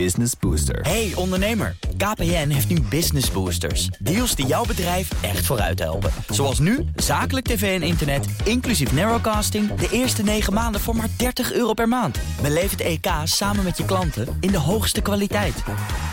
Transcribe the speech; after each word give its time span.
Business 0.00 0.32
Booster. 0.40 0.80
Hey 0.80 1.12
ondernemer, 1.14 1.76
KPN 1.96 2.48
heeft 2.48 2.68
nu 2.68 2.80
Business 2.80 3.30
Boosters. 3.30 3.86
Deals 3.86 4.34
die 4.34 4.46
jouw 4.46 4.64
bedrijf 4.64 5.22
echt 5.22 5.46
vooruit 5.46 5.78
helpen. 5.78 6.10
Zoals 6.28 6.58
nu, 6.58 6.84
zakelijk 6.96 7.46
tv 7.46 7.80
en 7.80 7.86
internet, 7.86 8.26
inclusief 8.44 8.92
narrowcasting... 8.92 9.74
de 9.74 9.88
eerste 9.90 10.22
9 10.22 10.52
maanden 10.52 10.80
voor 10.80 10.96
maar 10.96 11.08
30 11.16 11.52
euro 11.52 11.72
per 11.72 11.88
maand. 11.88 12.18
Beleef 12.42 12.70
het 12.70 12.80
EK 12.80 13.06
samen 13.24 13.64
met 13.64 13.76
je 13.76 13.84
klanten 13.84 14.36
in 14.40 14.50
de 14.50 14.58
hoogste 14.58 15.00
kwaliteit. 15.00 15.62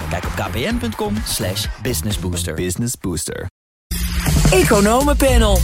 Kijk 0.10 0.26
op 0.26 0.32
kpn.com 0.32 1.16
slash 1.26 1.68
businessbooster. 1.82 2.54
Business 2.54 2.94
Booster. 3.00 3.48
Economenpanel. 4.52 5.60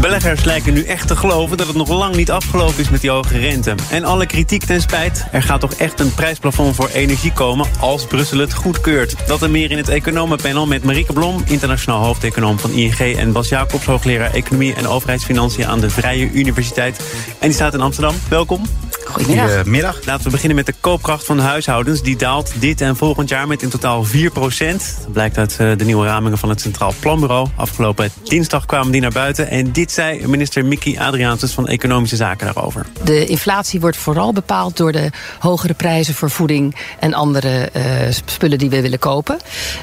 Beleggers 0.00 0.44
lijken 0.44 0.74
nu 0.74 0.84
echt 0.84 1.08
te 1.08 1.16
geloven 1.16 1.56
dat 1.56 1.66
het 1.66 1.76
nog 1.76 1.88
lang 1.88 2.16
niet 2.16 2.30
afgelopen 2.30 2.78
is 2.78 2.90
met 2.90 3.00
die 3.00 3.10
hoge 3.10 3.38
rente. 3.38 3.74
En 3.90 4.04
alle 4.04 4.26
kritiek 4.26 4.64
ten 4.64 4.80
spijt, 4.80 5.26
er 5.32 5.42
gaat 5.42 5.60
toch 5.60 5.72
echt 5.72 6.00
een 6.00 6.14
prijsplafond 6.14 6.74
voor 6.76 6.88
energie 6.88 7.32
komen 7.32 7.66
als 7.80 8.06
Brussel 8.06 8.38
het 8.38 8.54
goedkeurt. 8.54 9.14
Dat 9.26 9.42
en 9.42 9.50
meer 9.50 9.70
in 9.70 9.76
het 9.76 9.88
economenpanel 9.88 10.66
met 10.66 10.84
Marieke 10.84 11.12
Blom, 11.12 11.42
internationaal 11.46 12.04
hoofdeconoom 12.04 12.58
van 12.58 12.70
ING... 12.70 12.98
en 12.98 13.32
Bas 13.32 13.48
Jacobs, 13.48 13.84
hoogleraar 13.84 14.32
Economie 14.32 14.74
en 14.74 14.88
Overheidsfinanciën 14.88 15.66
aan 15.66 15.80
de 15.80 15.90
Vrije 15.90 16.30
Universiteit. 16.30 17.00
En 17.38 17.46
die 17.46 17.52
staat 17.52 17.74
in 17.74 17.80
Amsterdam. 17.80 18.14
Welkom. 18.28 18.62
Goedemiddag. 19.06 20.04
Laten 20.04 20.24
we 20.24 20.30
beginnen 20.30 20.56
met 20.56 20.66
de 20.66 20.74
koopkracht 20.80 21.24
van 21.24 21.36
de 21.36 21.42
huishoudens. 21.42 22.02
Die 22.02 22.16
daalt 22.16 22.52
dit 22.58 22.80
en 22.80 22.96
volgend 22.96 23.28
jaar 23.28 23.46
met 23.46 23.62
in 23.62 23.68
totaal 23.68 24.04
4 24.04 24.30
procent. 24.30 24.96
Dat 25.02 25.12
blijkt 25.12 25.38
uit 25.38 25.56
eh, 25.58 25.70
de 25.76 25.84
nieuwe 25.84 26.06
ramingen 26.06 26.38
van 26.38 26.48
het 26.48 26.60
Centraal 26.60 26.92
Planbureau. 27.00 27.48
Afgelopen 27.56 28.10
dinsdag 28.24 28.66
kwamen 28.66 28.92
die 28.92 29.00
naar 29.00 29.10
buiten. 29.10 29.48
En 29.48 29.72
dit 29.72 29.92
zei 29.92 30.26
minister 30.26 30.64
Mickey 30.64 30.98
Adriaanses 30.98 31.52
van 31.52 31.68
Economische 31.68 32.16
Zaken 32.16 32.46
daarover. 32.46 32.86
De 33.04 33.26
inflatie 33.26 33.80
wordt 33.80 33.96
vooral 33.96 34.32
bepaald 34.32 34.76
door 34.76 34.92
de 34.92 35.10
hogere 35.38 35.74
prijzen 35.74 36.14
voor 36.14 36.30
voeding 36.30 36.76
en 37.00 37.14
andere 37.14 37.70
uh, 37.76 37.82
spullen 38.10 38.58
die 38.58 38.70
we 38.70 38.80
willen 38.80 38.98
kopen. 38.98 39.38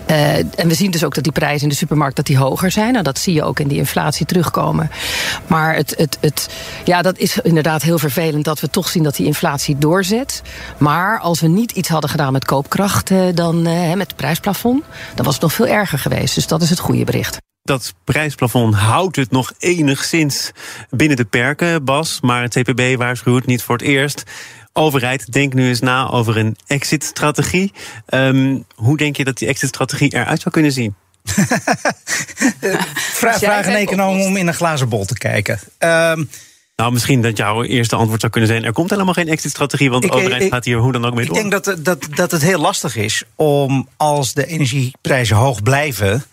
Uh, 0.10 0.38
en 0.38 0.68
we 0.68 0.74
zien 0.74 0.92
dus 0.92 1.04
ook 1.04 1.16
dat 1.16 1.24
die 1.24 1.34
prijzen 1.34 1.62
in 1.64 1.70
de 1.70 1.76
supermarkt 1.76 2.16
dat 2.16 2.26
die 2.26 2.38
hoger 2.38 2.72
zijn. 2.72 2.92
Nou, 2.92 3.04
dat 3.04 3.20
zie 3.20 3.34
je 3.34 3.44
ook 3.44 3.60
in 3.60 3.68
die 3.68 3.78
inflatie 3.78 4.26
terugkomen. 4.26 4.92
Maar 5.48 5.76
het, 5.76 5.94
het, 5.98 6.18
het, 6.22 6.50
ja, 6.84 7.02
dat 7.02 7.18
is 7.18 7.38
inderdaad 7.38 7.82
heel 7.82 8.00
vervelend 8.00 8.46
dat 8.46 8.60
we 8.60 8.70
toch 8.70 8.88
zien 8.88 9.04
dat 9.04 9.13
die 9.16 9.26
inflatie 9.26 9.78
doorzet. 9.78 10.42
Maar 10.78 11.20
als 11.20 11.42
we 11.42 11.48
niet 11.48 11.72
iets 11.72 11.90
hadden 11.90 12.10
gedaan 12.10 12.34
met 12.34 12.46
koopkracht, 12.46 13.10
uh, 13.10 13.24
dan 13.34 13.62
met 13.98 14.08
het 14.08 14.16
prijsplafond, 14.16 14.84
dan 15.16 15.26
was 15.26 15.34
het 15.34 15.44
nog 15.44 15.54
veel 15.54 15.68
erger 15.68 16.00
geweest. 16.00 16.36
Dus 16.36 16.48
dat 16.48 16.62
is 16.62 16.70
het 16.70 16.80
goede 16.80 17.04
bericht 17.04 17.42
dat 17.64 17.94
prijsplafond 18.04 18.76
houdt 18.76 19.16
het 19.16 19.32
nog 19.32 19.54
enigszins 19.60 20.52
binnen 20.90 21.18
de 21.18 21.26
perken, 21.26 21.84
Bas. 21.84 22.22
Maar 22.22 22.42
het 22.42 22.54
CPB 22.54 22.98
waarschuwt 22.98 23.46
niet 23.46 23.64
voor 23.64 23.78
het 23.78 23.86
eerst. 23.86 24.24
Overheid, 24.74 25.32
denk 25.32 25.54
nu 25.54 25.68
eens 25.68 25.80
na 25.80 26.10
over 26.10 26.38
een 26.38 26.56
exit-strategie. 26.68 27.74
Um, 28.08 28.66
hoe 28.76 28.98
denk 28.98 29.18
je 29.18 29.24
dat 29.24 29.38
die 29.38 29.48
exit-strategie 29.48 30.14
eruit 30.14 30.42
zou 30.42 30.54
kunnen 30.54 30.72
zien? 30.72 30.96
Vra 33.14 33.40
vraag 33.40 33.68
een 33.68 33.74
econoom 33.74 34.22
om 34.22 34.38
in 34.38 34.48
een 34.48 34.54
glazen 34.54 34.90
bol 34.90 35.06
te 35.06 35.18
kijken. 35.18 35.60
Um, 35.80 36.30
nou, 36.76 36.92
misschien 36.92 37.22
dat 37.22 37.38
jouw 37.38 37.64
eerste 37.64 37.96
antwoord 37.96 38.20
zou 38.20 38.32
kunnen 38.32 38.50
zijn... 38.50 38.64
er 38.64 38.74
komt 38.74 38.90
helemaal 38.90 39.14
geen 39.14 39.28
exit-strategie, 39.28 39.90
want 39.90 40.02
de 40.02 40.08
ik, 40.08 40.14
overheid 40.14 40.42
ik, 40.42 40.52
gaat 40.52 40.66
hier 40.66 40.78
hoe 40.78 40.92
dan 40.92 41.06
ook 41.06 41.14
mee 41.14 41.26
door. 41.26 41.38
Ik 41.38 41.50
denk 41.50 41.64
dat, 41.64 41.86
dat, 41.86 42.08
dat 42.16 42.32
het 42.32 42.42
heel 42.42 42.60
lastig 42.60 42.96
is 42.96 43.24
om 43.36 43.88
als 43.98 44.34
de 44.34 44.46
energieprijzen 44.46 45.36
hoog 45.36 45.64
blijven 45.64 46.24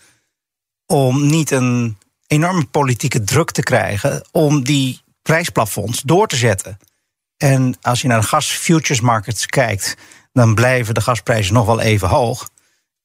om 0.85 1.25
niet 1.27 1.51
een 1.51 1.97
enorme 2.27 2.65
politieke 2.65 3.23
druk 3.23 3.51
te 3.51 3.63
krijgen 3.63 4.27
om 4.31 4.63
die 4.63 5.01
prijsplafonds 5.21 6.01
door 6.01 6.27
te 6.27 6.35
zetten. 6.35 6.77
En 7.37 7.75
als 7.81 8.01
je 8.01 8.07
naar 8.07 8.21
de 8.21 8.27
gas-futures 8.27 9.01
markets 9.01 9.45
kijkt, 9.45 9.97
dan 10.33 10.55
blijven 10.55 10.93
de 10.93 11.01
gasprijzen 11.01 11.53
nog 11.53 11.65
wel 11.65 11.79
even 11.79 12.07
hoog. 12.07 12.49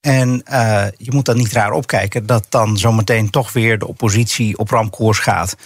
En 0.01 0.43
uh, 0.51 0.87
je 0.97 1.13
moet 1.13 1.25
dan 1.25 1.37
niet 1.37 1.53
raar 1.53 1.73
opkijken 1.73 2.27
dat 2.27 2.47
dan 2.49 2.79
zometeen 2.79 3.31
toch 3.31 3.53
weer 3.53 3.79
de 3.79 3.87
oppositie 3.87 4.59
op 4.59 4.71
ramkoers 4.71 5.19
gaat 5.19 5.57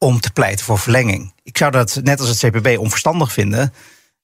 om 0.00 0.20
te 0.20 0.30
pleiten 0.30 0.64
voor 0.64 0.78
verlenging. 0.78 1.32
Ik 1.42 1.56
zou 1.56 1.70
dat 1.70 2.00
net 2.02 2.20
als 2.20 2.28
het 2.28 2.38
CPB 2.38 2.78
onverstandig 2.78 3.32
vinden, 3.32 3.72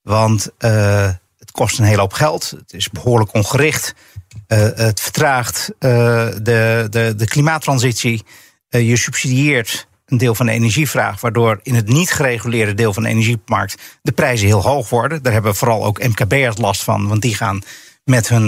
want 0.02 0.50
uh, 0.58 1.10
het 1.38 1.50
kost 1.50 1.78
een 1.78 1.84
hele 1.84 2.00
hoop 2.00 2.12
geld. 2.12 2.50
Het 2.50 2.72
is 2.72 2.90
behoorlijk 2.90 3.34
ongericht. 3.34 3.94
Uh, 4.48 4.58
het 4.74 5.00
vertraagt 5.00 5.68
uh, 5.68 5.90
de, 6.42 6.86
de, 6.90 7.14
de 7.16 7.26
klimaattransitie. 7.26 8.24
Uh, 8.70 8.88
je 8.88 8.96
subsidieert 8.96 9.88
een 10.06 10.18
deel 10.18 10.34
van 10.34 10.46
de 10.46 10.52
energievraag, 10.52 11.20
waardoor 11.20 11.60
in 11.62 11.74
het 11.74 11.88
niet 11.88 12.10
gereguleerde 12.10 12.74
deel 12.74 12.92
van 12.92 13.02
de 13.02 13.08
energiemarkt 13.08 13.82
de 14.02 14.12
prijzen 14.12 14.46
heel 14.46 14.62
hoog 14.62 14.88
worden. 14.88 15.22
Daar 15.22 15.32
hebben 15.32 15.56
vooral 15.56 15.84
ook 15.84 16.02
MKB'ers 16.02 16.56
last 16.56 16.82
van, 16.82 17.08
want 17.08 17.22
die 17.22 17.34
gaan 17.34 17.62
met 18.04 18.28
hun, 18.28 18.46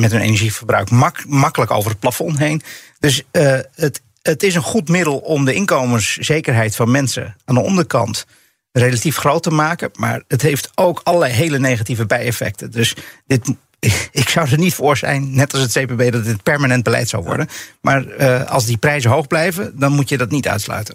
met 0.00 0.12
hun 0.12 0.20
energieverbruik 0.20 0.90
mak 0.90 1.26
makkelijk 1.26 1.70
over 1.70 1.90
het 1.90 2.00
plafond 2.00 2.38
heen. 2.38 2.62
Dus 2.98 3.22
het, 3.74 4.02
het 4.22 4.42
is 4.42 4.54
een 4.54 4.62
goed 4.62 4.88
middel 4.88 5.18
om 5.18 5.44
de 5.44 5.54
inkomenszekerheid 5.54 6.76
van 6.76 6.90
mensen 6.90 7.36
aan 7.44 7.54
de 7.54 7.60
onderkant 7.60 8.26
relatief 8.72 9.16
groot 9.16 9.42
te 9.42 9.50
maken. 9.50 9.90
Maar 9.98 10.22
het 10.28 10.42
heeft 10.42 10.70
ook 10.74 11.00
allerlei 11.04 11.32
hele 11.32 11.58
negatieve 11.58 12.06
bijeffecten. 12.06 12.70
Dus 12.70 12.94
dit 13.26 13.54
ik 14.22 14.28
zou 14.28 14.50
er 14.50 14.58
niet 14.58 14.74
voor 14.74 14.96
zijn, 14.96 15.34
net 15.34 15.52
als 15.52 15.62
het 15.62 15.72
CPB, 15.72 16.12
dat 16.12 16.24
dit 16.24 16.42
permanent 16.42 16.82
beleid 16.82 17.08
zou 17.08 17.24
worden. 17.24 17.48
Maar 17.80 18.04
uh, 18.18 18.44
als 18.44 18.66
die 18.66 18.76
prijzen 18.76 19.10
hoog 19.10 19.26
blijven, 19.26 19.78
dan 19.78 19.92
moet 19.92 20.08
je 20.08 20.16
dat 20.16 20.30
niet 20.30 20.48
uitsluiten. 20.48 20.94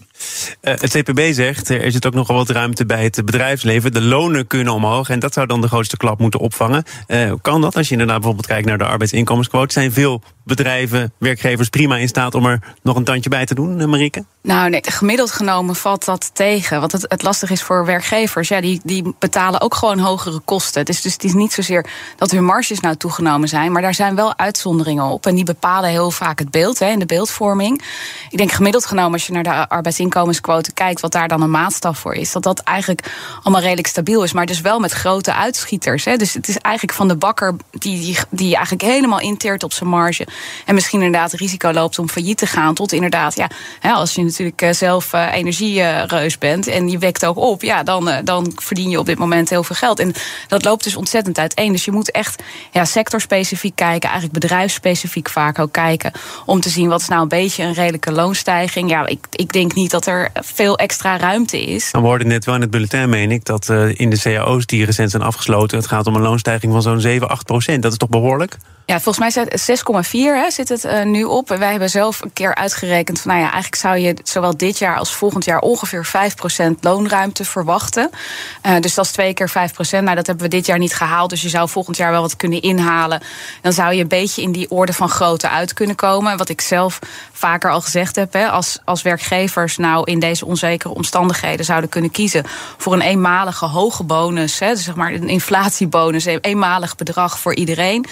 Uh, 0.62 0.74
het 0.78 0.90
CPB 0.90 1.34
zegt, 1.34 1.70
er 1.70 1.92
zit 1.92 2.06
ook 2.06 2.14
nogal 2.14 2.36
wat 2.36 2.50
ruimte 2.50 2.86
bij 2.86 3.04
het 3.04 3.26
bedrijfsleven. 3.26 3.92
De 3.92 4.02
lonen 4.02 4.48
kunnen 4.48 4.74
omhoog 4.74 5.10
en 5.10 5.20
dat 5.20 5.34
zou 5.34 5.48
dan 5.48 5.62
de 5.62 5.68
grootste 5.68 5.98
klap 5.98 6.20
moeten 6.20 6.40
opvangen. 6.40 6.84
Uh, 7.08 7.34
kan 7.42 7.62
dat? 7.62 7.76
Als 7.76 7.86
je 7.86 7.92
inderdaad 7.92 8.18
bijvoorbeeld 8.18 8.48
kijkt 8.48 8.68
naar 8.68 8.78
de 8.78 8.86
arbeidsinkomensquote, 8.86 9.74
zijn 9.74 9.94
veel 9.94 10.24
bedrijven, 10.48 11.14
werkgevers 11.18 11.70
prima 11.70 11.98
in 11.98 12.08
staat 12.08 12.36
om 12.36 12.46
er 12.46 12.60
nog 12.84 12.96
een 12.96 13.04
tandje 13.04 13.30
bij 13.30 13.46
te 13.46 13.56
doen, 13.56 13.90
Marieke? 13.90 14.24
Nou, 14.42 14.70
nee, 14.70 14.82
gemiddeld 14.84 15.32
genomen 15.32 15.76
valt 15.76 16.06
dat 16.06 16.30
tegen. 16.34 16.80
Want 16.80 16.92
het, 16.92 17.06
het 17.08 17.24
lastig 17.24 17.50
is 17.50 17.62
voor 17.62 17.86
werkgevers, 17.86 18.48
ja, 18.48 18.62
die, 18.62 18.82
die 18.84 19.16
betalen 19.20 19.62
ook 19.62 19.76
gewoon 19.76 20.00
hogere 20.00 20.40
kosten. 20.40 20.86
Dus, 20.86 21.02
dus 21.02 21.14
het 21.14 21.24
is 21.24 21.34
niet 21.34 21.54
zozeer 21.54 21.86
dat 22.16 22.32
hun 22.32 22.46
marges 22.46 22.80
nou 22.80 22.96
toegenomen 22.96 23.48
zijn, 23.48 23.72
maar 23.72 23.82
daar 23.82 23.94
zijn 23.94 24.16
wel 24.16 24.38
uitzonderingen 24.38 25.04
op. 25.04 25.26
En 25.26 25.36
die 25.36 25.44
bepalen 25.44 25.90
heel 25.90 26.12
vaak 26.12 26.40
het 26.40 26.52
beeld, 26.52 26.80
hè, 26.80 26.90
in 26.90 27.00
de 27.00 27.06
beeldvorming. 27.06 27.82
Ik 28.30 28.38
denk 28.38 28.52
gemiddeld 28.52 28.86
genomen, 28.86 29.14
als 29.14 29.28
je 29.28 29.34
naar 29.34 29.44
de 29.44 29.70
arbeidsinkomensquote 29.70 30.74
kijkt, 30.74 31.02
wat 31.02 31.12
daar 31.12 31.28
dan 31.28 31.42
een 31.42 31.52
maatstaf 31.52 32.00
voor 32.00 32.14
is, 32.14 32.32
dat 32.32 32.44
dat 32.44 32.60
eigenlijk 32.60 33.12
allemaal 33.44 33.62
redelijk 33.62 33.88
stabiel 33.88 34.24
is. 34.24 34.34
Maar 34.34 34.46
dus 34.46 34.62
wel 34.62 34.80
met 34.80 34.92
grote 34.92 35.34
uitschieters. 35.34 36.06
Hè. 36.06 36.16
Dus 36.16 36.34
het 36.34 36.48
is 36.48 36.58
eigenlijk 36.58 36.98
van 36.98 37.08
de 37.08 37.16
bakker 37.16 37.56
die, 37.72 38.00
die, 38.00 38.18
die 38.30 38.56
eigenlijk 38.56 38.84
helemaal 38.84 39.20
inteert 39.20 39.64
op 39.64 39.74
zijn 39.74 39.90
marge. 39.90 40.28
En 40.66 40.74
misschien 40.74 41.02
inderdaad 41.02 41.34
risico 41.34 41.72
loopt 41.72 42.00
om 42.00 42.10
failliet 42.10 42.38
te 42.38 42.46
gaan. 42.46 42.74
Tot 42.74 42.92
inderdaad, 42.92 43.36
ja, 43.36 43.50
als 43.94 44.14
je 44.14 44.24
natuurlijk 44.24 44.62
eh, 44.62 44.74
zelf 44.74 45.14
uh, 45.14 45.34
energiereus 45.34 46.38
bent 46.38 46.68
en 46.68 46.90
je 46.90 46.98
wekt 46.98 47.26
ook 47.26 47.38
op, 47.38 47.62
ja, 47.62 47.84
dan, 47.84 48.10
uh, 48.10 48.16
dan 48.24 48.52
verdien 48.56 48.90
je 48.90 49.00
op 49.00 49.06
dit 49.06 49.18
moment 49.18 49.50
heel 49.50 49.64
veel 49.64 49.76
geld. 49.76 50.00
En 50.00 50.14
dat 50.48 50.64
loopt 50.64 50.84
dus 50.84 50.96
ontzettend 50.96 51.40
uiteen. 51.40 51.72
Dus 51.72 51.86
je 51.86 51.92
moet 51.92 52.12
echt 52.12 52.44
ja, 52.72 52.86
sectorspecifiek 52.86 53.76
kijken, 53.76 54.10
eigenlijk 54.10 54.40
bedrijfsspecifiek 54.40 55.30
vaak 55.30 55.60
ook 55.60 55.72
kijken. 55.72 56.12
Om 56.46 56.60
te 56.60 56.70
zien 56.70 56.90
wat 56.90 57.02
is 57.02 57.08
nou 57.08 57.22
een 57.22 57.28
beetje 57.28 57.64
een 57.64 57.74
redelijke 57.74 58.12
loonstijging. 58.12 58.90
Ja, 58.90 59.06
ik, 59.06 59.26
ik 59.32 59.54
denk 59.54 59.74
niet 59.74 59.92
dat 59.92 60.06
er 60.06 60.30
veel 60.34 60.78
extra 60.78 61.18
ruimte 61.18 61.62
is. 61.62 61.92
Nou, 61.92 62.04
we 62.04 62.10
hoorden 62.10 62.28
net 62.28 62.46
wel 62.46 62.56
in 62.56 62.62
het 62.62 62.70
bulletin, 62.70 63.10
meen 63.10 63.32
ik, 63.32 63.46
dat 63.46 63.70
in 63.94 64.10
de 64.10 64.20
cao's 64.48 64.66
die 64.66 64.86
recent 64.86 65.12
zijn 65.12 65.24
afgesloten, 65.24 65.78
het 65.78 65.88
gaat 65.88 66.08
om 66.08 66.16
een 66.16 66.22
loonstijging 66.22 66.72
van 66.72 66.82
zo'n 66.82 67.02
7, 67.02 67.30
8 67.30 67.46
procent. 67.46 67.82
Dat 67.82 67.92
is 67.92 67.98
toch 67.98 68.10
behoorlijk? 68.10 68.58
Ja, 68.88 69.00
volgens 69.00 69.36
mij 69.36 69.46
zit 69.46 69.82
6,4 70.48 70.48
zit 70.48 70.70
het 70.70 70.86
uh, 70.86 71.04
nu 71.04 71.24
op. 71.24 71.48
Wij 71.48 71.72
hebben 71.72 71.90
zelf 71.90 72.22
een 72.22 72.34
keer 72.34 72.56
uitgerekend 72.56 73.22
van, 73.22 73.32
nou 73.32 73.44
ja, 73.44 73.52
eigenlijk 73.52 73.82
zou 73.82 73.98
je 73.98 74.16
zowel 74.24 74.58
dit 74.58 74.78
jaar 74.78 74.98
als 74.98 75.16
volgend 75.16 75.46
jaar 75.46 75.60
ongeveer 75.60 76.08
5% 76.08 76.80
loonruimte 76.82 77.46
verwachten. 77.46 78.10
Uh, 78.66 78.80
dus 78.80 78.94
dat 78.94 79.06
is 79.06 79.12
twee 79.12 79.34
keer 79.34 79.50
5%. 79.50 79.54
Nou, 79.90 80.16
dat 80.16 80.28
hebben 80.28 80.46
we 80.46 80.48
dit 80.48 80.66
jaar 80.66 80.78
niet 80.78 80.96
gehaald. 80.96 81.30
Dus 81.30 81.42
je 81.42 81.50
zou 81.50 81.70
volgend 81.70 81.98
jaar 81.98 82.12
wel 82.12 82.22
wat 82.22 82.36
kunnen 82.36 82.62
inhalen. 82.62 83.22
Dan 83.62 83.74
zou 83.74 83.94
je 83.94 84.02
een 84.02 84.08
beetje 84.08 84.42
in 84.42 84.52
die 84.52 84.70
orde 84.70 84.94
van 84.94 85.10
grootte 85.10 85.50
uit 85.50 85.74
kunnen 85.74 85.96
komen. 85.96 86.38
Wat 86.38 86.50
ik 86.50 86.62
zelf 86.62 87.00
vaker 87.32 87.72
al 87.72 87.82
gezegd 87.82 88.16
heb, 88.16 88.34
hè, 88.34 88.50
als, 88.50 88.80
als 88.86 89.02
werkgevers 89.02 89.78
nou 89.78 90.12
in 90.12 90.20
deze 90.20 90.46
onzekere 90.46 90.94
omstandigheden 90.94 91.66
zouden 91.66 91.90
kunnen 91.90 92.12
kiezen 92.12 92.46
voor 92.78 92.94
een 92.94 93.02
eenmalige 93.02 93.66
hoge 93.66 94.04
bonus, 94.04 94.60
hè, 94.60 94.70
dus 94.70 94.84
zeg 94.84 94.96
maar 94.96 95.14
een 95.14 95.30
inflatiebonus, 95.30 96.26
een 96.26 96.40
eenmalig 96.42 96.96
bedrag 96.96 97.40
voor 97.40 97.56
iedereen. 97.56 98.06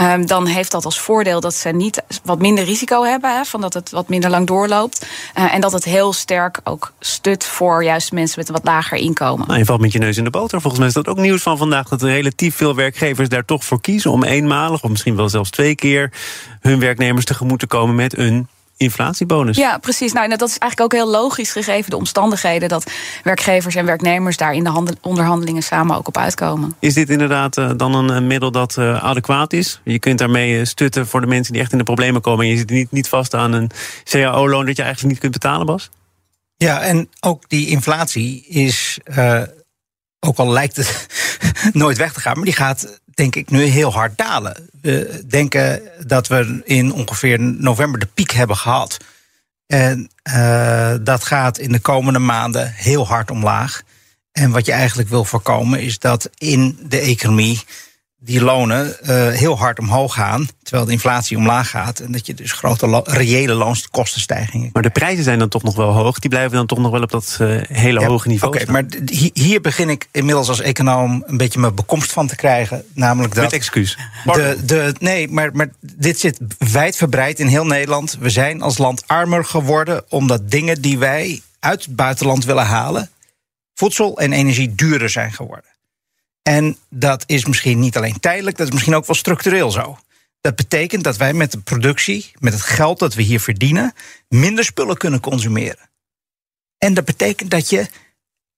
Uh, 0.00 0.14
dan 0.24 0.46
heeft 0.46 0.70
dat 0.70 0.84
als 0.84 1.00
voordeel 1.00 1.40
dat 1.40 1.54
ze 1.54 1.68
niet 1.68 2.02
wat 2.24 2.38
minder 2.38 2.64
risico 2.64 3.04
hebben, 3.04 3.46
van 3.46 3.60
dat 3.60 3.74
het 3.74 3.90
wat 3.90 4.08
minder 4.08 4.30
lang 4.30 4.46
doorloopt. 4.46 5.06
Uh, 5.38 5.54
en 5.54 5.60
dat 5.60 5.72
het 5.72 5.84
heel 5.84 6.12
sterk 6.12 6.60
ook 6.64 6.92
stut 7.00 7.44
voor 7.44 7.84
juist 7.84 8.12
mensen 8.12 8.38
met 8.38 8.48
een 8.48 8.54
wat 8.54 8.64
lager 8.64 8.98
inkomen. 8.98 9.46
Nou, 9.46 9.58
je 9.58 9.64
valt 9.64 9.80
met 9.80 9.92
je 9.92 9.98
neus 9.98 10.16
in 10.16 10.24
de 10.24 10.30
boter. 10.30 10.60
Volgens 10.60 10.78
mij 10.78 10.88
is 10.88 10.94
dat 10.94 11.08
ook 11.08 11.16
nieuws 11.16 11.42
van 11.42 11.58
vandaag 11.58 11.88
dat 11.88 12.02
relatief 12.02 12.56
veel 12.56 12.74
werkgevers 12.74 13.28
daar 13.28 13.44
toch 13.44 13.64
voor 13.64 13.80
kiezen 13.80 14.10
om 14.10 14.24
eenmalig 14.24 14.82
of 14.82 14.90
misschien 14.90 15.16
wel 15.16 15.28
zelfs 15.28 15.50
twee 15.50 15.74
keer 15.74 16.12
hun 16.60 16.80
werknemers 16.80 17.24
tegemoet 17.24 17.58
te 17.58 17.66
komen 17.66 17.94
met 17.94 18.18
een 18.18 18.48
inflatiebonus. 18.76 19.56
Ja, 19.56 19.78
precies. 19.78 20.12
Nou, 20.12 20.28
dat 20.28 20.48
is 20.48 20.58
eigenlijk 20.58 20.80
ook 20.80 21.00
heel 21.00 21.10
logisch 21.10 21.52
gegeven 21.52 21.90
de 21.90 21.96
omstandigheden 21.96 22.68
dat 22.68 22.90
werkgevers 23.22 23.74
en 23.74 23.86
werknemers 23.86 24.36
daar 24.36 24.54
in 24.54 24.64
de 24.64 24.96
onderhandelingen 25.00 25.62
samen 25.62 25.96
ook 25.96 26.08
op 26.08 26.16
uitkomen. 26.16 26.76
Is 26.78 26.94
dit 26.94 27.10
inderdaad 27.10 27.56
uh, 27.56 27.70
dan 27.76 27.94
een, 27.94 28.08
een, 28.08 28.26
middel 28.26 28.50
dat 28.50 28.76
uh, 28.78 29.04
adequaat 29.04 29.52
is? 29.52 29.80
Je 29.84 29.98
kunt 29.98 30.18
daarmee 30.18 30.64
stutten 30.64 31.06
voor 31.06 31.20
de 31.20 31.26
mensen 31.26 31.52
die 31.52 31.62
echt 31.62 31.72
in 31.72 31.78
de 31.78 31.84
problemen 31.84 32.20
komen. 32.20 32.44
En 32.44 32.50
je 32.50 32.56
zit 32.56 32.70
niet, 32.70 32.90
niet 32.90 33.08
vast 33.08 33.34
aan 33.34 33.52
een 33.52 33.70
CAO-loon 34.04 34.66
dat 34.66 34.76
je 34.76 34.82
eigenlijk 34.82 35.12
niet 35.12 35.20
kunt 35.20 35.32
betalen, 35.32 35.66
Bas? 35.66 35.90
Ja, 36.56 36.80
en 36.80 37.08
ook 37.20 37.48
die 37.48 37.68
inflatie 37.68 38.44
is, 38.46 38.98
uh, 39.04 39.42
ook 40.20 40.38
al 40.38 40.50
lijkt 40.50 40.76
het 40.76 41.06
nooit 41.72 41.96
weg 41.96 42.12
te 42.12 42.20
gaan, 42.20 42.34
maar 42.34 42.44
die 42.44 42.54
gaat 42.54 43.00
denk 43.16 43.36
ik 43.36 43.50
nu 43.50 43.62
heel 43.62 43.92
hard 43.92 44.18
dalen. 44.18 44.68
We 44.80 45.22
denken 45.26 45.82
dat 46.06 46.26
we 46.26 46.60
in 46.64 46.92
ongeveer 46.92 47.40
november 47.40 48.00
de 48.00 48.08
piek 48.14 48.30
hebben 48.30 48.56
gehad. 48.56 48.96
En 49.66 50.10
uh, 50.30 50.94
dat 51.00 51.24
gaat 51.24 51.58
in 51.58 51.72
de 51.72 51.80
komende 51.80 52.18
maanden 52.18 52.72
heel 52.72 53.06
hard 53.06 53.30
omlaag. 53.30 53.82
En 54.32 54.50
wat 54.50 54.66
je 54.66 54.72
eigenlijk 54.72 55.08
wil 55.08 55.24
voorkomen 55.24 55.80
is 55.80 55.98
dat 55.98 56.30
in 56.38 56.78
de 56.82 56.98
economie 56.98 57.62
die 58.18 58.42
lonen 58.42 58.96
uh, 59.02 59.28
heel 59.28 59.58
hard 59.58 59.78
omhoog 59.78 60.14
gaan, 60.14 60.48
terwijl 60.62 60.86
de 60.86 60.92
inflatie 60.92 61.36
omlaag 61.36 61.70
gaat. 61.70 61.98
En 61.98 62.12
dat 62.12 62.26
je 62.26 62.34
dus 62.34 62.52
grote 62.52 62.86
lo 62.86 63.02
reële 63.04 63.54
loonkostenstijgingen. 63.54 64.70
Maar 64.72 64.82
de 64.82 64.90
prijzen 64.90 65.24
zijn 65.24 65.38
dan 65.38 65.48
toch 65.48 65.62
nog 65.62 65.76
wel 65.76 65.92
hoog. 65.92 66.18
Die 66.18 66.30
blijven 66.30 66.56
dan 66.56 66.66
toch 66.66 66.78
nog 66.78 66.90
wel 66.90 67.02
op 67.02 67.10
dat 67.10 67.38
uh, 67.40 67.62
hele 67.68 68.00
ja, 68.00 68.06
hoge 68.06 68.28
niveau. 68.28 68.54
Oké, 68.54 68.70
maar 68.70 68.84
hier 69.32 69.60
begin 69.60 69.90
ik 69.90 70.08
inmiddels 70.12 70.48
als 70.48 70.60
econoom 70.60 71.22
een 71.26 71.36
beetje 71.36 71.60
mijn 71.60 71.74
bekomst 71.74 72.12
van 72.12 72.26
te 72.26 72.36
krijgen. 72.36 72.84
Namelijk 72.94 73.34
dat. 73.34 73.44
Met 73.44 73.52
excuus. 73.52 73.98
De, 74.24 74.58
de, 74.64 74.94
nee, 74.98 75.28
maar, 75.28 75.50
maar 75.52 75.68
dit 75.80 76.20
zit 76.20 76.38
wijdverbreid 76.58 77.40
in 77.40 77.46
heel 77.46 77.66
Nederland. 77.66 78.16
We 78.20 78.30
zijn 78.30 78.62
als 78.62 78.78
land 78.78 79.02
armer 79.06 79.44
geworden 79.44 80.04
omdat 80.08 80.50
dingen 80.50 80.82
die 80.82 80.98
wij 80.98 81.40
uit 81.60 81.84
het 81.84 81.96
buitenland 81.96 82.44
willen 82.44 82.66
halen, 82.66 83.10
voedsel 83.74 84.18
en 84.18 84.32
energie 84.32 84.74
duurder 84.74 85.10
zijn 85.10 85.32
geworden. 85.32 85.75
En 86.46 86.76
dat 86.88 87.24
is 87.26 87.44
misschien 87.44 87.78
niet 87.78 87.96
alleen 87.96 88.20
tijdelijk, 88.20 88.56
dat 88.56 88.66
is 88.66 88.72
misschien 88.72 88.94
ook 88.94 89.06
wel 89.06 89.16
structureel 89.16 89.70
zo. 89.70 89.98
Dat 90.40 90.56
betekent 90.56 91.04
dat 91.04 91.16
wij 91.16 91.32
met 91.32 91.52
de 91.52 91.58
productie, 91.58 92.32
met 92.38 92.52
het 92.52 92.62
geld 92.62 92.98
dat 92.98 93.14
we 93.14 93.22
hier 93.22 93.40
verdienen, 93.40 93.94
minder 94.28 94.64
spullen 94.64 94.96
kunnen 94.96 95.20
consumeren. 95.20 95.90
En 96.78 96.94
dat 96.94 97.04
betekent 97.04 97.50
dat 97.50 97.70
je 97.70 97.86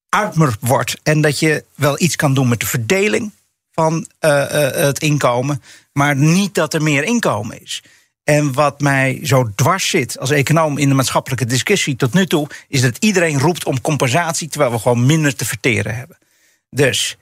armer 0.09 0.57
wordt 0.61 1.01
en 1.03 1.21
dat 1.21 1.39
je 1.39 1.65
wel 1.75 2.01
iets 2.01 2.17
kan 2.17 2.35
doen 2.35 2.49
met 2.49 2.61
de 2.61 2.67
verdeling 2.67 3.33
van 3.73 4.07
uh, 4.21 4.31
uh, 4.31 4.71
het 4.71 4.99
inkomen, 4.99 5.63
maar 5.93 6.17
niet 6.17 6.55
dat 6.55 6.75
er 6.75 6.83
meer 6.83 7.05
inkomen 7.05 7.63
is. 7.63 7.83
En 8.25 8.53
wat 8.53 8.81
mij 8.81 9.21
zo 9.23 9.51
dwars 9.55 9.89
zit 9.89 10.19
als 10.19 10.31
econoom 10.31 10.79
in 10.79 10.89
de 10.89 10.95
maatschappelijke 10.95 11.45
discussie 11.45 11.97
tot 11.97 12.13
nu 12.13 12.27
toe, 12.27 12.49
is 12.69 12.81
dat 12.81 12.97
iedereen 12.99 13.39
roept 13.39 13.65
om 13.65 13.81
compensatie 13.81 14.49
terwijl 14.49 14.73
we 14.73 14.79
gewoon 14.79 15.07
minder 15.07 15.35
te 15.37 15.45
verteren 15.45 15.97
hebben. 15.97 16.19
Dus 16.71 17.17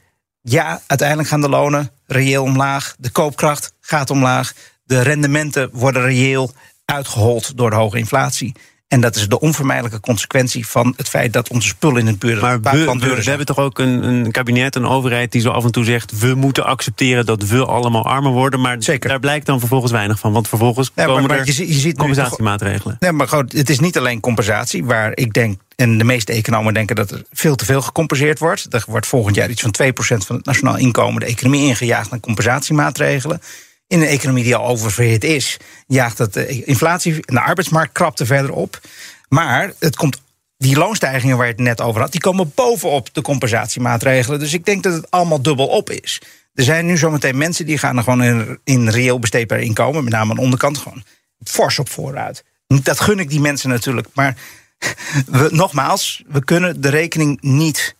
ja, 0.48 0.80
uiteindelijk 0.86 1.28
gaan 1.28 1.40
de 1.40 1.48
lonen 1.48 1.90
reëel 2.06 2.42
omlaag. 2.42 2.94
De 2.98 3.10
koopkracht 3.10 3.72
gaat 3.80 4.10
omlaag. 4.10 4.52
De 4.84 5.00
rendementen 5.00 5.68
worden 5.72 6.02
reëel 6.02 6.52
uitgehold 6.84 7.56
door 7.56 7.70
de 7.70 7.76
hoge 7.76 7.98
inflatie. 7.98 8.54
En 8.88 9.00
dat 9.00 9.16
is 9.16 9.28
de 9.28 9.40
onvermijdelijke 9.40 10.00
consequentie 10.00 10.66
van 10.66 10.94
het 10.96 11.08
feit 11.08 11.32
dat 11.32 11.48
onze 11.48 11.68
spullen 11.68 12.00
in 12.00 12.06
het 12.06 12.18
buitenland 12.18 12.62
maar 12.62 12.72
we, 12.72 13.14
we, 13.14 13.22
we, 13.22 13.28
hebben 13.28 13.46
toch 13.46 13.58
ook 13.58 13.78
een, 13.78 14.02
een, 14.02 14.30
kabinet, 14.30 14.74
een 14.74 14.86
overheid 14.86 15.32
die 15.32 15.40
zo 15.40 15.50
af 15.50 15.64
en 15.64 15.72
toe 15.72 15.84
zegt: 15.84 16.18
we 16.18 16.34
moeten 16.34 16.64
accepteren 16.64 17.26
dat 17.26 17.42
we 17.42 17.64
allemaal 17.64 18.04
armer 18.04 18.32
worden. 18.32 18.60
Maar 18.60 18.76
Zeker. 18.78 19.08
daar 19.08 19.20
blijkt 19.20 19.46
dan 19.46 19.58
vervolgens 19.58 19.92
weinig 19.92 20.18
van. 20.18 20.32
Want 20.32 20.48
vervolgens 20.48 20.92
komen 20.94 21.12
maar, 21.14 21.22
maar 21.22 21.38
er 21.38 21.46
je, 21.46 21.66
je 21.66 21.72
ziet 21.72 21.98
compensatiemaatregelen. 21.98 22.96
Nee, 23.00 23.12
maar 23.12 23.28
goed, 23.28 23.52
het 23.52 23.70
is 23.70 23.80
niet 23.80 23.98
alleen 23.98 24.20
compensatie, 24.20 24.84
waar 24.84 25.12
ik 25.14 25.32
denk 25.32 25.60
en 25.76 25.98
de 25.98 26.04
meeste 26.04 26.32
economen 26.32 26.74
denken 26.74 26.96
dat 26.96 27.10
er 27.10 27.22
veel 27.32 27.54
te 27.54 27.64
veel 27.64 27.82
gecompenseerd 27.82 28.38
wordt. 28.38 28.66
Er 28.74 28.84
wordt 28.86 29.06
volgend 29.06 29.36
jaar 29.36 29.50
iets 29.50 29.62
van 29.62 29.74
2% 29.82 29.92
van 29.96 30.36
het 30.36 30.44
nationaal 30.44 30.76
inkomen 30.76 31.20
de 31.20 31.26
economie 31.26 31.68
ingejaagd 31.68 32.12
aan 32.12 32.20
compensatiemaatregelen. 32.20 33.40
In 33.86 34.00
een 34.00 34.06
economie 34.06 34.44
die 34.44 34.56
al 34.56 34.66
oververhit 34.66 35.24
is, 35.24 35.56
jaagt 35.86 36.16
dat 36.16 36.32
de 36.32 36.64
inflatie 36.64 37.12
en 37.14 37.34
de 37.34 37.40
arbeidsmarkt 37.40 37.92
krapte 37.92 38.26
verder 38.26 38.52
op. 38.52 38.80
Maar 39.28 39.72
het 39.78 39.96
komt 39.96 40.20
die 40.58 40.76
loonstijgingen 40.76 41.36
waar 41.36 41.46
je 41.46 41.52
het 41.52 41.60
net 41.60 41.80
over 41.80 42.00
had, 42.00 42.12
die 42.12 42.20
komen 42.20 42.52
bovenop 42.54 43.14
de 43.14 43.22
compensatiemaatregelen. 43.22 44.38
Dus 44.38 44.52
ik 44.52 44.64
denk 44.64 44.82
dat 44.82 44.92
het 44.92 45.10
allemaal 45.10 45.42
dubbel 45.42 45.66
op 45.66 45.90
is. 45.90 46.20
Er 46.54 46.64
zijn 46.64 46.86
nu 46.86 46.96
zometeen 46.96 47.36
mensen 47.38 47.66
die 47.66 47.78
gaan 47.78 47.96
er 47.96 48.02
gewoon 48.02 48.22
in, 48.22 48.58
in 48.64 48.88
reëel 48.88 49.18
besteedbaar 49.18 49.60
inkomen, 49.60 50.04
met 50.04 50.12
name 50.12 50.30
aan 50.30 50.36
de 50.36 50.42
onderkant, 50.42 50.78
gewoon 50.78 51.02
fors 51.44 51.78
op 51.78 51.88
vooruit. 51.88 52.44
Dat 52.66 53.00
gun 53.00 53.18
ik 53.18 53.28
die 53.28 53.40
mensen 53.40 53.68
natuurlijk. 53.68 54.08
Maar 54.12 54.36
we, 55.26 55.48
nogmaals, 55.50 56.22
we 56.26 56.44
kunnen 56.44 56.80
de 56.80 56.88
rekening 56.88 57.38
niet 57.40 57.94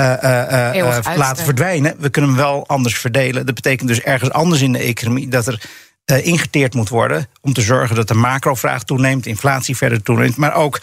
uh, 0.00 0.74
uh, 0.74 1.16
laten 1.16 1.44
verdwijnen. 1.44 1.94
We 1.98 2.10
kunnen 2.10 2.30
hem 2.30 2.40
wel 2.40 2.66
anders 2.66 2.98
verdelen. 2.98 3.46
Dat 3.46 3.54
betekent 3.54 3.88
dus 3.88 4.00
ergens 4.00 4.30
anders 4.30 4.60
in 4.60 4.72
de 4.72 4.78
economie 4.78 5.28
dat 5.28 5.46
er 5.46 5.60
ingeteerd 6.24 6.74
moet 6.74 6.88
worden 6.88 7.28
om 7.40 7.52
te 7.52 7.60
zorgen 7.60 7.96
dat 7.96 8.08
de 8.08 8.14
macrovraag 8.14 8.84
toeneemt, 8.84 9.26
inflatie 9.26 9.76
verder 9.76 10.02
toeneemt, 10.02 10.36
maar 10.36 10.54
ook 10.54 10.80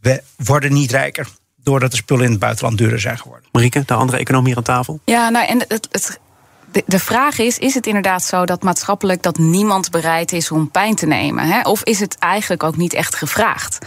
we 0.00 0.22
worden 0.36 0.72
niet 0.72 0.90
rijker 0.90 1.26
doordat 1.56 1.90
de 1.90 1.96
spullen 1.96 2.24
in 2.24 2.30
het 2.30 2.40
buitenland 2.40 2.78
duurder 2.78 3.00
zijn 3.00 3.18
geworden. 3.18 3.48
Marieke, 3.52 3.82
de 3.86 3.94
andere 3.94 4.18
economie 4.18 4.48
hier 4.48 4.56
aan 4.56 4.62
tafel? 4.62 5.00
Ja, 5.04 5.28
nou 5.28 5.46
en 5.46 5.58
het, 5.68 5.88
het 5.90 6.20
de, 6.86 6.98
vraag 6.98 7.38
is: 7.38 7.58
is 7.58 7.74
het 7.74 7.86
inderdaad 7.86 8.24
zo 8.24 8.44
dat 8.44 8.62
maatschappelijk 8.62 9.22
dat 9.22 9.38
niemand 9.38 9.90
bereid 9.90 10.32
is 10.32 10.50
om 10.50 10.70
pijn 10.70 10.94
te 10.94 11.06
nemen? 11.06 11.44
Hè? 11.44 11.60
Of 11.60 11.82
is 11.82 12.00
het 12.00 12.18
eigenlijk 12.18 12.62
ook 12.62 12.76
niet 12.76 12.92
echt 12.92 13.14
gevraagd? 13.14 13.78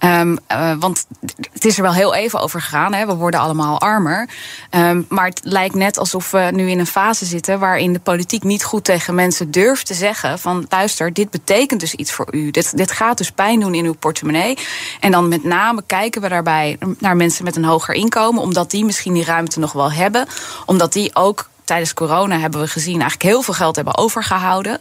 Um, 0.00 0.38
uh, 0.52 0.72
want 0.78 1.06
het 1.52 1.64
is 1.64 1.76
er 1.76 1.82
wel 1.82 1.94
heel 1.94 2.14
even 2.14 2.40
over 2.40 2.60
gegaan. 2.60 2.94
Hè? 2.94 3.06
We 3.06 3.14
worden 3.14 3.40
allemaal 3.40 3.80
armer. 3.80 4.28
Um, 4.70 5.06
maar 5.08 5.26
het 5.26 5.40
lijkt 5.42 5.74
net 5.74 5.98
alsof 5.98 6.30
we 6.30 6.48
nu 6.52 6.70
in 6.70 6.78
een 6.78 6.86
fase 6.86 7.24
zitten 7.24 7.58
waarin 7.58 7.92
de 7.92 8.00
politiek 8.00 8.42
niet 8.42 8.64
goed 8.64 8.84
tegen 8.84 9.14
mensen 9.14 9.50
durft 9.50 9.86
te 9.86 9.94
zeggen: 9.94 10.38
van 10.38 10.66
luister, 10.68 11.12
dit 11.12 11.30
betekent 11.30 11.80
dus 11.80 11.94
iets 11.94 12.12
voor 12.12 12.28
u. 12.30 12.50
Dit, 12.50 12.76
dit 12.76 12.90
gaat 12.90 13.18
dus 13.18 13.30
pijn 13.30 13.60
doen 13.60 13.74
in 13.74 13.84
uw 13.84 13.94
portemonnee. 13.94 14.58
En 15.00 15.10
dan 15.10 15.28
met 15.28 15.44
name 15.44 15.82
kijken 15.86 16.20
we 16.20 16.28
daarbij 16.28 16.78
naar 16.98 17.16
mensen 17.16 17.44
met 17.44 17.56
een 17.56 17.64
hoger 17.64 17.94
inkomen, 17.94 18.42
omdat 18.42 18.70
die 18.70 18.84
misschien 18.84 19.12
die 19.12 19.24
ruimte 19.24 19.58
nog 19.58 19.72
wel 19.72 19.92
hebben, 19.92 20.26
omdat 20.66 20.92
die 20.92 21.14
ook 21.14 21.48
tijdens 21.66 21.94
corona 21.94 22.38
hebben 22.38 22.60
we 22.60 22.68
gezien 22.68 23.00
eigenlijk 23.00 23.22
heel 23.22 23.42
veel 23.42 23.54
geld 23.54 23.76
hebben 23.76 23.96
overgehouden. 23.96 24.80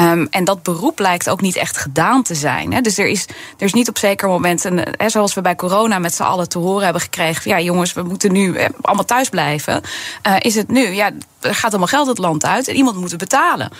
Um, 0.00 0.26
en 0.30 0.44
dat 0.44 0.62
beroep 0.62 0.98
lijkt 0.98 1.30
ook 1.30 1.40
niet 1.40 1.56
echt 1.56 1.76
gedaan 1.76 2.22
te 2.22 2.34
zijn. 2.34 2.72
Hè. 2.72 2.80
Dus 2.80 2.98
er 2.98 3.06
is, 3.06 3.26
er 3.58 3.64
is 3.64 3.72
niet 3.72 3.88
op 3.88 3.98
zeker 3.98 4.28
moment, 4.28 4.64
een, 4.64 4.86
hè, 4.96 5.08
zoals 5.08 5.34
we 5.34 5.40
bij 5.40 5.56
corona 5.56 5.98
met 5.98 6.14
z'n 6.14 6.22
allen 6.22 6.48
te 6.48 6.58
horen 6.58 6.84
hebben 6.84 7.02
gekregen: 7.02 7.50
ja, 7.50 7.60
jongens, 7.60 7.92
we 7.92 8.02
moeten 8.02 8.32
nu 8.32 8.54
eh, 8.54 8.68
allemaal 8.80 9.04
thuis 9.04 9.28
blijven. 9.28 9.82
Uh, 10.26 10.36
is 10.38 10.54
het 10.54 10.68
nu? 10.68 10.88
Ja, 10.88 11.10
er 11.40 11.54
gaat 11.54 11.70
allemaal 11.70 11.88
geld 11.88 12.06
het 12.06 12.18
land 12.18 12.44
uit 12.44 12.68
en 12.68 12.74
iemand 12.74 12.96
moet 12.96 13.10
het 13.10 13.18
betalen. 13.18 13.70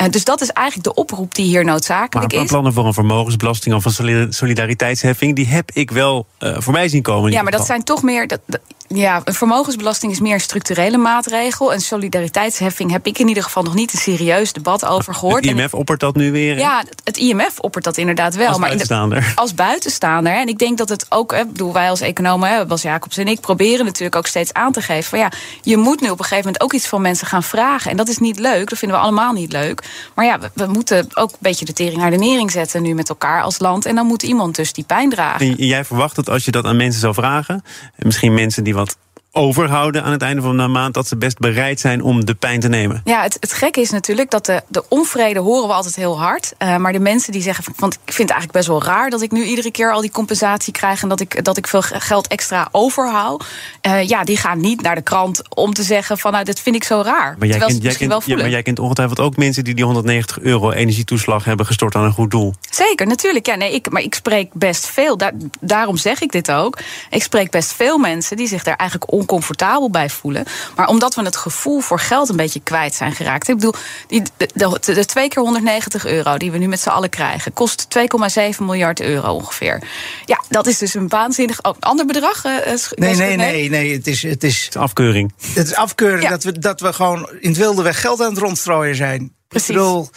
Uh, 0.00 0.08
dus 0.08 0.24
dat 0.24 0.40
is 0.40 0.50
eigenlijk 0.50 0.86
de 0.88 0.94
oproep 0.94 1.34
die 1.34 1.46
hier 1.46 1.64
noodzakelijk 1.64 2.32
maar, 2.32 2.42
is. 2.42 2.48
Plannen 2.48 2.72
voor 2.72 2.86
een 2.86 2.94
vermogensbelasting 2.94 3.74
of 3.74 3.84
een 3.84 4.32
solidariteitsheffing, 4.32 5.36
die 5.36 5.46
heb 5.46 5.70
ik 5.72 5.90
wel 5.90 6.26
uh, 6.38 6.56
voorbij 6.58 6.88
zien 6.88 7.02
komen. 7.02 7.30
Ja, 7.30 7.42
maar 7.42 7.52
dat 7.52 7.66
zijn 7.66 7.84
toch 7.84 8.02
meer. 8.02 8.26
Dat, 8.26 8.40
ja, 8.88 9.20
een 9.24 9.34
vermogensbelasting 9.34 10.12
is 10.12 10.20
meer 10.20 10.34
een 10.34 10.40
structurele 10.40 10.96
maatregel. 10.96 11.72
Een 11.72 11.80
solidariteitsheffing 12.02 12.90
heb 12.90 13.06
ik 13.06 13.18
in 13.18 13.28
ieder 13.28 13.42
geval 13.42 13.62
nog 13.62 13.74
niet 13.74 13.92
een 13.92 13.98
serieus 13.98 14.52
debat 14.52 14.84
over 14.84 15.14
gehoord. 15.14 15.44
Het 15.44 15.58
IMF 15.58 15.74
oppert 15.74 16.00
dat 16.00 16.16
nu 16.16 16.32
weer? 16.32 16.58
Ja, 16.58 16.84
het 17.04 17.16
IMF 17.16 17.58
oppert 17.58 17.84
dat 17.84 17.96
inderdaad 17.96 18.34
wel. 18.34 18.48
Als 18.48 18.58
buitenstaander. 18.58 19.20
Maar 19.20 19.28
de, 19.28 19.40
als 19.40 19.54
buitenstaander. 19.54 20.32
En 20.32 20.48
ik 20.48 20.58
denk 20.58 20.78
dat 20.78 20.88
het 20.88 21.06
ook, 21.08 21.32
hè, 21.32 21.46
bedoel, 21.46 21.72
wij 21.72 21.90
als 21.90 22.00
economen, 22.00 22.68
Bas 22.68 22.82
Jacobs 22.82 23.16
en 23.16 23.28
ik, 23.28 23.40
proberen 23.40 23.84
natuurlijk 23.84 24.16
ook 24.16 24.26
steeds 24.26 24.52
aan 24.52 24.72
te 24.72 24.82
geven. 24.82 25.04
Van 25.04 25.18
ja, 25.18 25.32
je 25.62 25.76
moet 25.76 26.00
nu 26.00 26.10
op 26.10 26.18
een 26.18 26.24
gegeven 26.24 26.44
moment 26.44 26.62
ook 26.62 26.72
iets 26.72 26.86
van 26.86 27.02
mensen 27.02 27.26
gaan 27.26 27.42
vragen. 27.42 27.90
En 27.90 27.96
dat 27.96 28.08
is 28.08 28.18
niet 28.18 28.38
leuk, 28.38 28.68
dat 28.68 28.78
vinden 28.78 28.98
we 28.98 29.04
allemaal 29.04 29.32
niet 29.32 29.52
leuk. 29.52 29.82
Maar 30.14 30.24
ja, 30.24 30.38
we, 30.38 30.50
we 30.54 30.66
moeten 30.66 31.06
ook 31.14 31.30
een 31.30 31.36
beetje 31.38 31.64
de 31.64 31.72
tering 31.72 31.96
naar 31.96 32.10
de 32.10 32.16
nering 32.16 32.50
zetten 32.50 32.82
nu 32.82 32.94
met 32.94 33.08
elkaar 33.08 33.42
als 33.42 33.58
land. 33.58 33.86
En 33.86 33.94
dan 33.94 34.06
moet 34.06 34.22
iemand 34.22 34.56
dus 34.56 34.72
die 34.72 34.84
pijn 34.84 35.10
dragen. 35.10 35.46
En 35.46 35.66
jij 35.66 35.84
verwacht 35.84 36.16
dat 36.16 36.28
als 36.28 36.44
je 36.44 36.50
dat 36.50 36.64
aan 36.64 36.76
mensen 36.76 37.00
zou 37.00 37.14
vragen, 37.14 37.64
misschien 37.96 38.34
mensen 38.34 38.64
die 38.64 38.74
wat 38.74 38.96
overhouden 39.32 40.02
aan 40.02 40.12
het 40.12 40.22
einde 40.22 40.42
van 40.42 40.56
de 40.56 40.66
maand... 40.66 40.94
dat 40.94 41.08
ze 41.08 41.16
best 41.16 41.38
bereid 41.38 41.80
zijn 41.80 42.02
om 42.02 42.24
de 42.24 42.34
pijn 42.34 42.60
te 42.60 42.68
nemen. 42.68 43.00
Ja, 43.04 43.22
het, 43.22 43.36
het 43.40 43.52
gekke 43.52 43.80
is 43.80 43.90
natuurlijk 43.90 44.30
dat 44.30 44.46
de, 44.46 44.62
de 44.68 44.84
onvrede 44.88 45.40
horen 45.40 45.68
we 45.68 45.74
altijd 45.74 45.96
heel 45.96 46.20
hard. 46.20 46.52
Uh, 46.58 46.76
maar 46.76 46.92
de 46.92 46.98
mensen 46.98 47.32
die 47.32 47.42
zeggen... 47.42 47.64
want 47.76 47.94
ik 47.94 48.12
vind 48.12 48.28
het 48.28 48.38
eigenlijk 48.38 48.52
best 48.52 48.66
wel 48.66 48.82
raar 48.82 49.10
dat 49.10 49.22
ik 49.22 49.30
nu 49.30 49.44
iedere 49.44 49.70
keer 49.70 49.92
al 49.92 50.00
die 50.00 50.10
compensatie 50.10 50.72
krijg... 50.72 51.02
en 51.02 51.08
dat 51.08 51.20
ik, 51.20 51.44
dat 51.44 51.56
ik 51.56 51.66
veel 51.66 51.82
geld 51.82 52.26
extra 52.26 52.68
overhoud. 52.72 53.44
Uh, 53.86 54.08
ja, 54.08 54.24
die 54.24 54.36
gaan 54.36 54.60
niet 54.60 54.82
naar 54.82 54.94
de 54.94 55.02
krant 55.02 55.42
om 55.54 55.74
te 55.74 55.82
zeggen 55.82 56.18
van... 56.18 56.32
nou, 56.32 56.44
dit 56.44 56.60
vind 56.60 56.76
ik 56.76 56.84
zo 56.84 57.02
raar. 57.04 57.36
Maar 57.38 57.48
jij, 57.48 57.58
kent, 57.58 57.82
jij, 57.82 57.94
kent, 57.94 58.24
ja, 58.24 58.36
maar 58.36 58.50
jij 58.50 58.62
kent 58.62 58.78
ongetwijfeld 58.78 59.20
ook 59.20 59.36
mensen... 59.36 59.64
die 59.64 59.74
die 59.74 59.84
190 59.84 60.40
euro 60.40 60.70
energietoeslag 60.70 61.44
hebben 61.44 61.66
gestort 61.66 61.94
aan 61.94 62.04
een 62.04 62.12
goed 62.12 62.30
doel. 62.30 62.54
Zeker, 62.70 63.06
natuurlijk. 63.06 63.46
Ja, 63.46 63.54
nee, 63.54 63.74
ik, 63.74 63.90
maar 63.90 64.02
ik 64.02 64.14
spreek 64.14 64.54
best 64.54 64.86
veel. 64.86 65.16
Daar, 65.16 65.32
daarom 65.60 65.96
zeg 65.96 66.20
ik 66.20 66.32
dit 66.32 66.50
ook. 66.50 66.78
Ik 67.10 67.22
spreek 67.22 67.50
best 67.50 67.72
veel 67.72 67.98
mensen 67.98 68.36
die 68.36 68.48
zich 68.48 68.62
daar 68.62 68.76
eigenlijk 68.76 69.12
oncomfortabel 69.22 69.90
bij 69.90 70.10
voelen. 70.10 70.44
Maar 70.76 70.88
omdat 70.88 71.14
we 71.14 71.22
het 71.22 71.36
gevoel 71.36 71.80
voor 71.80 71.98
geld 71.98 72.28
een 72.28 72.36
beetje 72.36 72.60
kwijt 72.60 72.94
zijn 72.94 73.12
geraakt. 73.12 73.48
Ik 73.48 73.54
bedoel, 73.54 73.74
die, 74.06 74.22
de, 74.36 74.48
de, 74.54 74.94
de 74.94 75.04
twee 75.04 75.28
keer 75.28 75.42
190 75.42 76.06
euro 76.06 76.36
die 76.36 76.50
we 76.50 76.58
nu 76.58 76.68
met 76.68 76.80
z'n 76.80 76.88
allen 76.88 77.10
krijgen, 77.10 77.52
kost 77.52 77.86
2,7 77.98 78.58
miljard 78.58 79.00
euro 79.00 79.34
ongeveer. 79.34 79.82
Ja, 80.24 80.42
dat 80.48 80.66
is 80.66 80.78
dus 80.78 80.94
een 80.94 81.08
waanzinnig 81.08 81.62
oh, 81.62 81.74
ander 81.80 82.06
bedrag. 82.06 82.44
Uh, 82.44 82.52
nee, 82.94 83.14
nee, 83.14 83.36
nee, 83.36 83.70
nee. 83.70 83.92
Het 83.92 84.06
is, 84.06 84.22
het 84.22 84.44
is 84.44 84.70
afkeuring. 84.76 85.32
Het 85.54 85.66
is 85.66 85.74
afkeuring 85.74 86.28
dat, 86.28 86.44
we, 86.44 86.58
dat 86.58 86.80
we 86.80 86.92
gewoon 86.92 87.30
in 87.40 87.48
het 87.48 87.58
wilde 87.58 87.82
weg 87.82 88.00
geld 88.00 88.20
aan 88.20 88.30
het 88.30 88.38
rondstrooien 88.38 88.96
zijn. 88.96 89.34
Precies. 89.48 89.68
Ik 89.68 89.74
bedoel, 89.74 90.10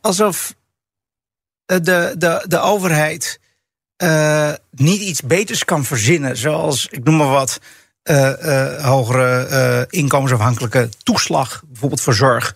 alsof 0.00 0.54
de, 1.66 2.14
de, 2.18 2.44
de 2.48 2.58
overheid 2.58 3.40
uh, 4.02 4.52
niet 4.70 5.00
iets 5.00 5.20
beters 5.20 5.64
kan 5.64 5.84
verzinnen. 5.84 6.36
Zoals, 6.36 6.86
ik 6.90 7.04
noem 7.04 7.16
maar 7.16 7.28
wat, 7.28 7.58
hogere 8.82 9.86
inkomensafhankelijke 9.90 10.88
toeslag, 11.02 11.62
bijvoorbeeld 11.66 12.00
voor 12.00 12.14
zorg. 12.14 12.54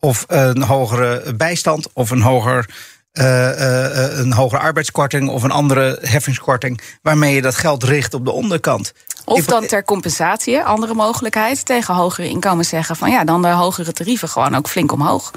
Of 0.00 0.24
een 0.26 0.62
hogere 0.62 1.34
bijstand, 1.34 1.88
of 1.92 2.10
een 2.10 2.22
hoger 2.22 2.66
een 3.12 4.32
hogere 4.32 4.60
arbeidskorting 4.60 5.28
of 5.28 5.42
een 5.42 5.50
andere 5.50 5.98
heffingskorting, 6.02 6.80
waarmee 7.02 7.34
je 7.34 7.42
dat 7.42 7.54
geld 7.54 7.82
richt 7.84 8.14
op 8.14 8.24
de 8.24 8.30
onderkant. 8.30 8.92
Of 9.24 9.44
dan 9.44 9.66
ter 9.66 9.84
compensatie, 9.84 10.62
andere 10.62 10.94
mogelijkheid, 10.94 11.64
tegen 11.64 11.94
hogere 11.94 12.28
inkomens 12.28 12.68
zeggen 12.68 12.96
van 12.96 13.10
ja, 13.10 13.24
dan 13.24 13.42
de 13.42 13.48
hogere 13.48 13.92
tarieven 13.92 14.28
gewoon 14.28 14.54
ook 14.54 14.68
flink 14.68 14.92
omhoog. 14.92 15.30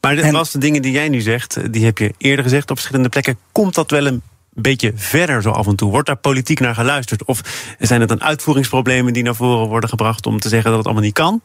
Maar 0.00 0.16
de 0.16 0.58
dingen 0.58 0.82
die 0.82 0.92
jij 0.92 1.08
nu 1.08 1.20
zegt, 1.20 1.72
die 1.72 1.84
heb 1.84 1.98
je 1.98 2.14
eerder 2.18 2.44
gezegd 2.44 2.70
op 2.70 2.76
verschillende 2.76 3.08
plekken. 3.08 3.38
Komt 3.52 3.74
dat 3.74 3.90
wel 3.90 4.06
een 4.06 4.22
beetje 4.62 4.92
verder 4.94 5.42
zo 5.42 5.50
af 5.50 5.66
en 5.66 5.76
toe? 5.76 5.90
Wordt 5.90 6.06
daar 6.06 6.16
politiek 6.16 6.60
naar 6.60 6.74
geluisterd? 6.74 7.24
Of 7.24 7.40
zijn 7.78 8.00
het 8.00 8.08
dan 8.08 8.22
uitvoeringsproblemen 8.22 9.12
die 9.12 9.22
naar 9.22 9.34
voren 9.34 9.68
worden 9.68 9.88
gebracht 9.88 10.26
om 10.26 10.40
te 10.40 10.48
zeggen 10.48 10.68
dat 10.68 10.78
het 10.78 10.86
allemaal 10.86 11.04
niet 11.04 11.14
kan? 11.14 11.42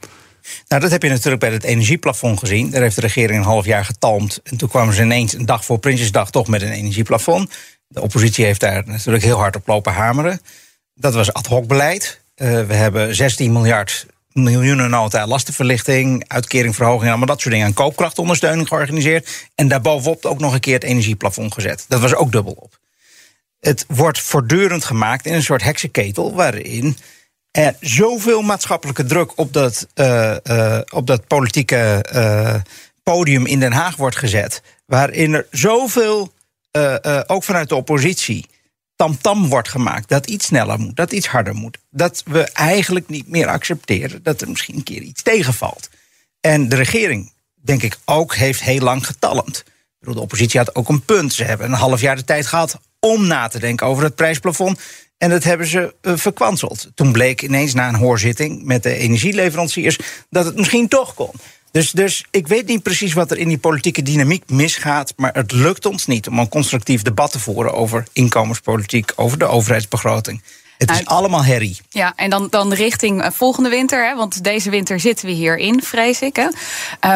Nou, 0.67 0.81
dat 0.81 0.91
heb 0.91 1.03
je 1.03 1.09
natuurlijk 1.09 1.41
bij 1.41 1.51
het 1.51 1.63
energieplafond 1.63 2.39
gezien. 2.39 2.69
Daar 2.69 2.81
heeft 2.81 2.95
de 2.95 3.01
regering 3.01 3.39
een 3.39 3.45
half 3.45 3.65
jaar 3.65 3.85
getalmd. 3.85 4.39
En 4.43 4.57
toen 4.57 4.69
kwamen 4.69 4.93
ze 4.93 5.01
ineens 5.01 5.33
een 5.33 5.45
dag 5.45 5.65
voor 5.65 5.79
Prinsjesdag 5.79 6.31
toch 6.31 6.47
met 6.47 6.61
een 6.61 6.71
energieplafond. 6.71 7.53
De 7.87 8.01
oppositie 8.01 8.45
heeft 8.45 8.59
daar 8.59 8.83
natuurlijk 8.85 9.23
heel 9.23 9.37
hard 9.37 9.55
op 9.55 9.67
lopen 9.67 9.93
hameren. 9.93 10.41
Dat 10.93 11.13
was 11.13 11.33
ad 11.33 11.45
hoc 11.45 11.67
beleid. 11.67 12.21
Uh, 12.35 12.63
we 12.63 12.73
hebben 12.73 13.15
16 13.15 13.51
miljard 13.51 14.05
miljoenen 14.31 14.89
nota 14.89 15.27
lastenverlichting, 15.27 16.23
uitkeringverhoging, 16.27 17.09
allemaal 17.09 17.27
dat 17.27 17.41
soort 17.41 17.53
dingen 17.53 17.67
aan 17.67 17.73
koopkrachtondersteuning 17.73 18.67
georganiseerd. 18.67 19.49
En 19.55 19.67
daarbovenop 19.67 20.25
ook 20.25 20.39
nog 20.39 20.53
een 20.53 20.59
keer 20.59 20.73
het 20.73 20.83
energieplafond 20.83 21.53
gezet. 21.53 21.85
Dat 21.87 22.01
was 22.01 22.15
ook 22.15 22.31
dubbel 22.31 22.53
op. 22.53 22.80
Het 23.61 23.85
wordt 23.87 24.19
voortdurend 24.19 24.85
gemaakt 24.85 25.25
in 25.25 25.33
een 25.33 25.43
soort 25.43 25.63
heksenketel 25.63 26.33
waarin 26.33 26.97
er 27.51 27.75
zoveel 27.79 28.41
maatschappelijke 28.41 29.05
druk 29.05 29.37
op 29.37 29.53
dat, 29.53 29.87
uh, 29.95 30.35
uh, 30.43 30.79
op 30.89 31.07
dat 31.07 31.27
politieke 31.27 32.05
uh, 32.13 32.55
podium 33.03 33.45
in 33.45 33.59
Den 33.59 33.71
Haag 33.71 33.95
wordt 33.95 34.17
gezet, 34.17 34.61
waarin 34.85 35.33
er 35.33 35.47
zoveel, 35.51 36.33
ook 37.27 37.43
vanuit 37.43 37.69
de 37.69 37.75
oppositie, 37.75 38.45
tamtam 38.95 39.49
wordt 39.49 39.69
gemaakt. 39.69 40.09
Dat 40.09 40.27
iets 40.27 40.45
sneller 40.45 40.79
moet, 40.79 40.95
dat 40.95 41.11
iets 41.11 41.27
harder 41.27 41.55
moet. 41.55 41.77
Dat 41.89 42.23
we 42.25 42.41
eigenlijk 42.43 43.07
niet 43.07 43.27
meer 43.27 43.47
accepteren 43.47 44.23
dat 44.23 44.41
er 44.41 44.49
misschien 44.49 44.75
een 44.75 44.83
keer 44.83 45.01
iets 45.01 45.21
tegenvalt. 45.21 45.89
En 46.39 46.69
de 46.69 46.75
regering, 46.75 47.33
denk 47.55 47.83
ik 47.83 47.97
ook, 48.05 48.35
heeft 48.35 48.61
heel 48.61 48.79
lang 48.79 49.05
getalmd. 49.05 49.63
De 49.99 50.19
oppositie 50.19 50.59
had 50.59 50.75
ook 50.75 50.89
een 50.89 51.05
punt. 51.05 51.33
Ze 51.33 51.43
hebben 51.43 51.67
een 51.67 51.77
half 51.77 52.01
jaar 52.01 52.15
de 52.15 52.23
tijd 52.23 52.47
gehad 52.47 52.79
om 53.01 53.27
na 53.27 53.47
te 53.47 53.59
denken 53.59 53.87
over 53.87 54.03
het 54.03 54.15
prijsplafond. 54.15 54.79
En 55.17 55.29
dat 55.29 55.43
hebben 55.43 55.67
ze 55.67 55.95
uh, 56.01 56.13
verkwanseld. 56.15 56.87
Toen 56.95 57.11
bleek 57.11 57.41
ineens 57.41 57.73
na 57.73 57.87
een 57.87 57.95
hoorzitting 57.95 58.63
met 58.63 58.83
de 58.83 58.95
energieleveranciers 58.95 59.99
dat 60.29 60.45
het 60.45 60.55
misschien 60.55 60.87
toch 60.87 61.13
kon. 61.13 61.31
Dus, 61.71 61.91
dus 61.91 62.25
ik 62.31 62.47
weet 62.47 62.67
niet 62.67 62.83
precies 62.83 63.13
wat 63.13 63.31
er 63.31 63.37
in 63.37 63.47
die 63.47 63.57
politieke 63.57 64.01
dynamiek 64.01 64.49
misgaat. 64.49 65.13
Maar 65.15 65.33
het 65.33 65.51
lukt 65.51 65.85
ons 65.85 66.05
niet 66.07 66.27
om 66.27 66.39
een 66.39 66.49
constructief 66.49 67.01
debat 67.01 67.31
te 67.31 67.39
voeren 67.39 67.73
over 67.73 68.07
inkomenspolitiek, 68.13 69.11
over 69.15 69.37
de 69.37 69.45
overheidsbegroting. 69.45 70.41
Het 70.77 70.89
is 70.89 71.03
nou, 71.03 71.17
allemaal 71.17 71.43
herrie. 71.43 71.79
Ja, 71.89 72.13
en 72.15 72.29
dan, 72.29 72.47
dan 72.49 72.73
richting 72.73 73.21
eh, 73.21 73.31
volgende 73.31 73.69
winter. 73.69 74.07
Hè, 74.07 74.15
want 74.15 74.43
deze 74.43 74.69
winter 74.69 74.99
zitten 74.99 75.25
we 75.25 75.31
hierin, 75.31 75.83
vrees 75.83 76.21
ik. 76.21 76.35
Hè. 76.35 76.47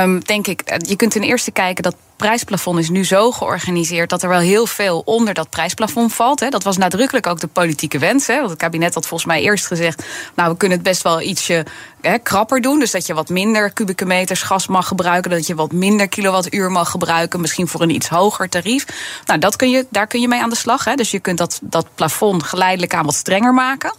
Um, 0.01 0.23
denk 0.23 0.47
ik, 0.47 0.61
eh, 0.61 0.77
je 0.89 0.95
kunt 0.95 1.11
ten 1.11 1.23
eerste 1.23 1.51
kijken 1.51 1.83
dat 1.83 1.95
prijsplafond 2.15 2.79
is 2.79 2.89
nu 2.89 3.05
zo 3.05 3.31
georganiseerd 3.31 4.09
dat 4.09 4.23
er 4.23 4.29
wel 4.29 4.39
heel 4.39 4.65
veel 4.65 5.01
onder 5.05 5.33
dat 5.33 5.49
prijsplafond 5.49 6.13
valt. 6.13 6.39
Hè. 6.39 6.49
Dat 6.49 6.63
was 6.63 6.77
nadrukkelijk 6.77 7.27
ook 7.27 7.39
de 7.39 7.47
politieke 7.47 7.99
wens. 7.99 8.27
Hè. 8.27 8.37
Want 8.37 8.49
het 8.49 8.59
kabinet 8.59 8.93
had 8.93 9.07
volgens 9.07 9.29
mij 9.29 9.41
eerst 9.41 9.67
gezegd: 9.67 10.03
Nou, 10.35 10.51
we 10.51 10.57
kunnen 10.57 10.77
het 10.77 10.87
best 10.87 11.01
wel 11.01 11.21
ietsje 11.21 11.65
hè, 12.01 12.19
krapper 12.19 12.61
doen. 12.61 12.79
Dus 12.79 12.91
dat 12.91 13.05
je 13.05 13.13
wat 13.13 13.29
minder 13.29 13.73
kubieke 13.73 14.05
meters 14.05 14.41
gas 14.41 14.67
mag 14.67 14.87
gebruiken. 14.87 15.31
Dat 15.31 15.47
je 15.47 15.55
wat 15.55 15.71
minder 15.71 16.07
kilowattuur 16.07 16.71
mag 16.71 16.89
gebruiken. 16.89 17.41
Misschien 17.41 17.67
voor 17.67 17.81
een 17.81 17.89
iets 17.95 18.09
hoger 18.09 18.49
tarief. 18.49 18.85
Nou, 19.25 19.39
dat 19.39 19.55
kun 19.55 19.69
je, 19.69 19.85
daar 19.89 20.07
kun 20.07 20.21
je 20.21 20.27
mee 20.27 20.41
aan 20.41 20.49
de 20.49 20.55
slag. 20.55 20.83
Hè. 20.83 20.95
Dus 20.95 21.11
je 21.11 21.19
kunt 21.19 21.37
dat, 21.37 21.59
dat 21.61 21.87
plafond 21.95 22.43
geleidelijk 22.43 22.93
aan 22.93 23.05
wat 23.05 23.15
strenger 23.15 23.53
maken. 23.53 23.93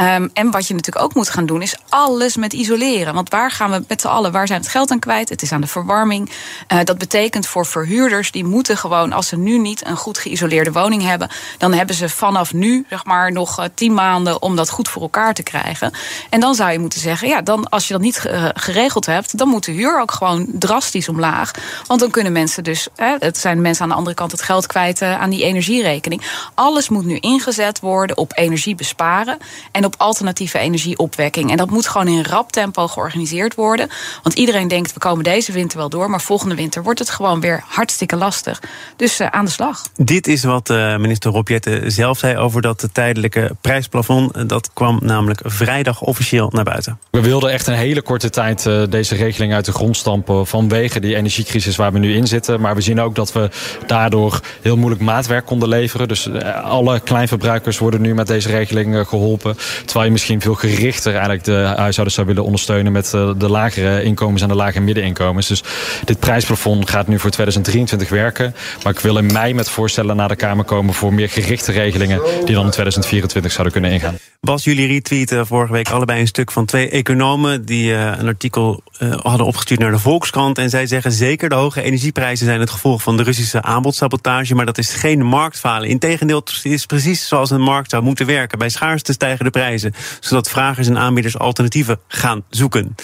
Um, 0.00 0.30
en 0.32 0.50
wat 0.50 0.66
je 0.66 0.74
natuurlijk 0.74 1.04
ook 1.04 1.14
moet 1.14 1.28
gaan 1.28 1.46
doen, 1.46 1.62
is 1.62 1.76
alles 1.88 2.36
met 2.36 2.52
isoleren. 2.52 3.14
Want 3.14 3.30
waar 3.30 3.50
gaan 3.50 3.70
we 3.70 3.84
met 3.88 4.00
z'n 4.00 4.06
allen, 4.06 4.32
waar 4.32 4.46
zijn 4.46 4.58
we 4.58 4.64
het 4.64 4.74
geld 4.74 4.90
aan 4.90 4.98
kwijt? 4.98 5.28
Het 5.28 5.42
is 5.42 5.52
aan 5.52 5.60
de 5.60 5.66
verwarming. 5.66 6.30
Uh, 6.72 6.78
dat 6.84 6.98
betekent 6.98 7.41
voor 7.46 7.66
verhuurders. 7.66 8.30
Die 8.30 8.44
moeten 8.44 8.76
gewoon, 8.76 9.12
als 9.12 9.28
ze 9.28 9.36
nu 9.36 9.58
niet 9.58 9.86
een 9.86 9.96
goed 9.96 10.18
geïsoleerde 10.18 10.72
woning 10.72 11.02
hebben, 11.02 11.28
dan 11.58 11.72
hebben 11.72 11.96
ze 11.96 12.08
vanaf 12.08 12.52
nu 12.52 12.86
zeg 12.88 13.04
maar 13.04 13.32
nog 13.32 13.58
eh, 13.58 13.64
tien 13.74 13.94
maanden 13.94 14.42
om 14.42 14.56
dat 14.56 14.70
goed 14.70 14.88
voor 14.88 15.02
elkaar 15.02 15.34
te 15.34 15.42
krijgen. 15.42 15.92
En 16.30 16.40
dan 16.40 16.54
zou 16.54 16.72
je 16.72 16.78
moeten 16.78 17.00
zeggen, 17.00 17.28
ja, 17.28 17.42
dan 17.42 17.68
als 17.68 17.86
je 17.86 17.92
dat 17.92 18.02
niet 18.02 18.26
eh, 18.26 18.48
geregeld 18.54 19.06
hebt, 19.06 19.38
dan 19.38 19.48
moet 19.48 19.64
de 19.64 19.72
huur 19.72 20.00
ook 20.00 20.12
gewoon 20.12 20.46
drastisch 20.52 21.08
omlaag. 21.08 21.50
Want 21.86 22.00
dan 22.00 22.10
kunnen 22.10 22.32
mensen 22.32 22.64
dus, 22.64 22.88
hè, 22.96 23.16
het 23.18 23.38
zijn 23.38 23.60
mensen 23.60 23.82
aan 23.82 23.88
de 23.88 23.94
andere 23.94 24.16
kant 24.16 24.30
het 24.30 24.42
geld 24.42 24.66
kwijt 24.66 25.02
aan 25.02 25.30
die 25.30 25.44
energierekening. 25.44 26.22
Alles 26.54 26.88
moet 26.88 27.04
nu 27.04 27.16
ingezet 27.16 27.80
worden 27.80 28.16
op 28.16 28.32
energie 28.34 28.74
besparen 28.74 29.38
en 29.72 29.84
op 29.84 29.94
alternatieve 29.98 30.58
energieopwekking. 30.58 31.50
En 31.50 31.56
dat 31.56 31.70
moet 31.70 31.88
gewoon 31.88 32.08
in 32.08 32.24
rap 32.24 32.52
tempo 32.52 32.88
georganiseerd 32.88 33.54
worden. 33.54 33.90
Want 34.22 34.34
iedereen 34.34 34.68
denkt, 34.68 34.92
we 34.92 34.98
komen 34.98 35.24
deze 35.24 35.52
winter 35.52 35.78
wel 35.78 35.88
door, 35.88 36.10
maar 36.10 36.20
volgende 36.20 36.54
winter 36.54 36.82
wordt 36.82 36.98
het 36.98 37.10
gewoon 37.10 37.31
weer 37.40 37.62
hartstikke 37.66 38.16
lastig. 38.16 38.62
Dus 38.96 39.20
uh, 39.20 39.26
aan 39.26 39.44
de 39.44 39.50
slag. 39.50 39.82
Dit 39.96 40.26
is 40.26 40.44
wat 40.44 40.70
uh, 40.70 40.96
minister 40.96 41.30
Rob 41.30 41.48
zelf 41.86 42.18
zei 42.18 42.36
over 42.36 42.62
dat 42.62 42.88
tijdelijke 42.92 43.56
prijsplafond. 43.60 44.48
Dat 44.48 44.70
kwam 44.72 45.00
namelijk 45.02 45.40
vrijdag 45.44 46.00
officieel 46.00 46.50
naar 46.52 46.64
buiten. 46.64 46.98
We 47.10 47.20
wilden 47.20 47.50
echt 47.50 47.66
een 47.66 47.74
hele 47.74 48.02
korte 48.02 48.30
tijd 48.30 48.64
uh, 48.64 48.82
deze 48.88 49.14
regeling 49.14 49.52
uit 49.52 49.64
de 49.64 49.72
grond 49.72 49.96
stampen 49.96 50.46
vanwege 50.46 51.00
die 51.00 51.16
energiecrisis 51.16 51.76
waar 51.76 51.92
we 51.92 51.98
nu 51.98 52.14
in 52.14 52.26
zitten. 52.26 52.60
Maar 52.60 52.74
we 52.74 52.80
zien 52.80 53.00
ook 53.00 53.14
dat 53.14 53.32
we 53.32 53.50
daardoor 53.86 54.40
heel 54.62 54.76
moeilijk 54.76 55.02
maatwerk 55.02 55.46
konden 55.46 55.68
leveren. 55.68 56.08
Dus 56.08 56.28
alle 56.62 57.00
kleinverbruikers 57.00 57.78
worden 57.78 58.00
nu 58.00 58.14
met 58.14 58.26
deze 58.26 58.48
regeling 58.48 59.08
geholpen. 59.08 59.56
Terwijl 59.84 60.04
je 60.04 60.12
misschien 60.12 60.40
veel 60.40 60.54
gerichter 60.54 61.12
eigenlijk 61.12 61.44
de 61.44 61.72
huishoudens 61.76 62.14
zou 62.14 62.26
willen 62.26 62.44
ondersteunen 62.44 62.92
met 62.92 63.10
de 63.10 63.48
lagere 63.48 64.02
inkomens 64.02 64.42
en 64.42 64.48
de 64.48 64.54
lage 64.54 64.80
middeninkomens. 64.80 65.48
Dus 65.48 65.62
dit 66.04 66.18
prijsplafond 66.18 66.90
gaat 66.90 67.08
nu 67.08 67.18
voor 67.22 67.30
2023 67.30 68.08
werken. 68.08 68.54
Maar 68.82 68.92
ik 68.92 69.00
wil 69.00 69.16
in 69.16 69.32
mei 69.32 69.54
met 69.54 69.68
voorstellen 69.68 70.16
naar 70.16 70.28
de 70.28 70.36
Kamer 70.36 70.64
komen 70.64 70.94
voor 70.94 71.14
meer 71.14 71.28
gerichte 71.28 71.72
regelingen 71.72 72.20
die 72.44 72.54
dan 72.54 72.64
in 72.64 72.70
2024 72.70 73.52
zouden 73.52 73.72
kunnen 73.72 73.90
ingaan. 73.90 74.18
Bas, 74.40 74.64
jullie 74.64 74.86
retweeten 74.86 75.46
vorige 75.46 75.72
week 75.72 75.90
allebei 75.90 76.20
een 76.20 76.26
stuk 76.26 76.50
van 76.50 76.64
twee 76.64 76.90
economen 76.90 77.64
die 77.64 77.90
uh, 77.90 78.12
een 78.18 78.26
artikel 78.26 78.82
uh, 78.98 79.14
hadden 79.16 79.46
opgestuurd 79.46 79.80
naar 79.80 79.90
de 79.90 79.98
Volkskrant. 79.98 80.58
En 80.58 80.70
zij 80.70 80.86
zeggen 80.86 81.12
zeker 81.12 81.48
de 81.48 81.54
hoge 81.54 81.82
energieprijzen 81.82 82.46
zijn 82.46 82.60
het 82.60 82.70
gevolg 82.70 83.02
van 83.02 83.16
de 83.16 83.22
Russische 83.22 83.62
aanbodsabotage. 83.62 84.54
Maar 84.54 84.66
dat 84.66 84.78
is 84.78 84.94
geen 84.94 85.26
marktfalen. 85.26 85.88
Integendeel, 85.88 86.38
het 86.38 86.60
is 86.62 86.86
precies 86.86 87.28
zoals 87.28 87.50
een 87.50 87.60
markt 87.60 87.90
zou 87.90 88.02
moeten 88.02 88.26
werken. 88.26 88.58
Bij 88.58 88.68
schaarste 88.68 89.12
stijgen 89.12 89.44
de 89.44 89.50
prijzen, 89.50 89.94
zodat 90.20 90.48
vragers 90.48 90.86
en 90.86 90.98
aanbieders 90.98 91.38
alternatieven 91.38 92.00
gaan 92.08 92.44
zoeken. 92.48 92.94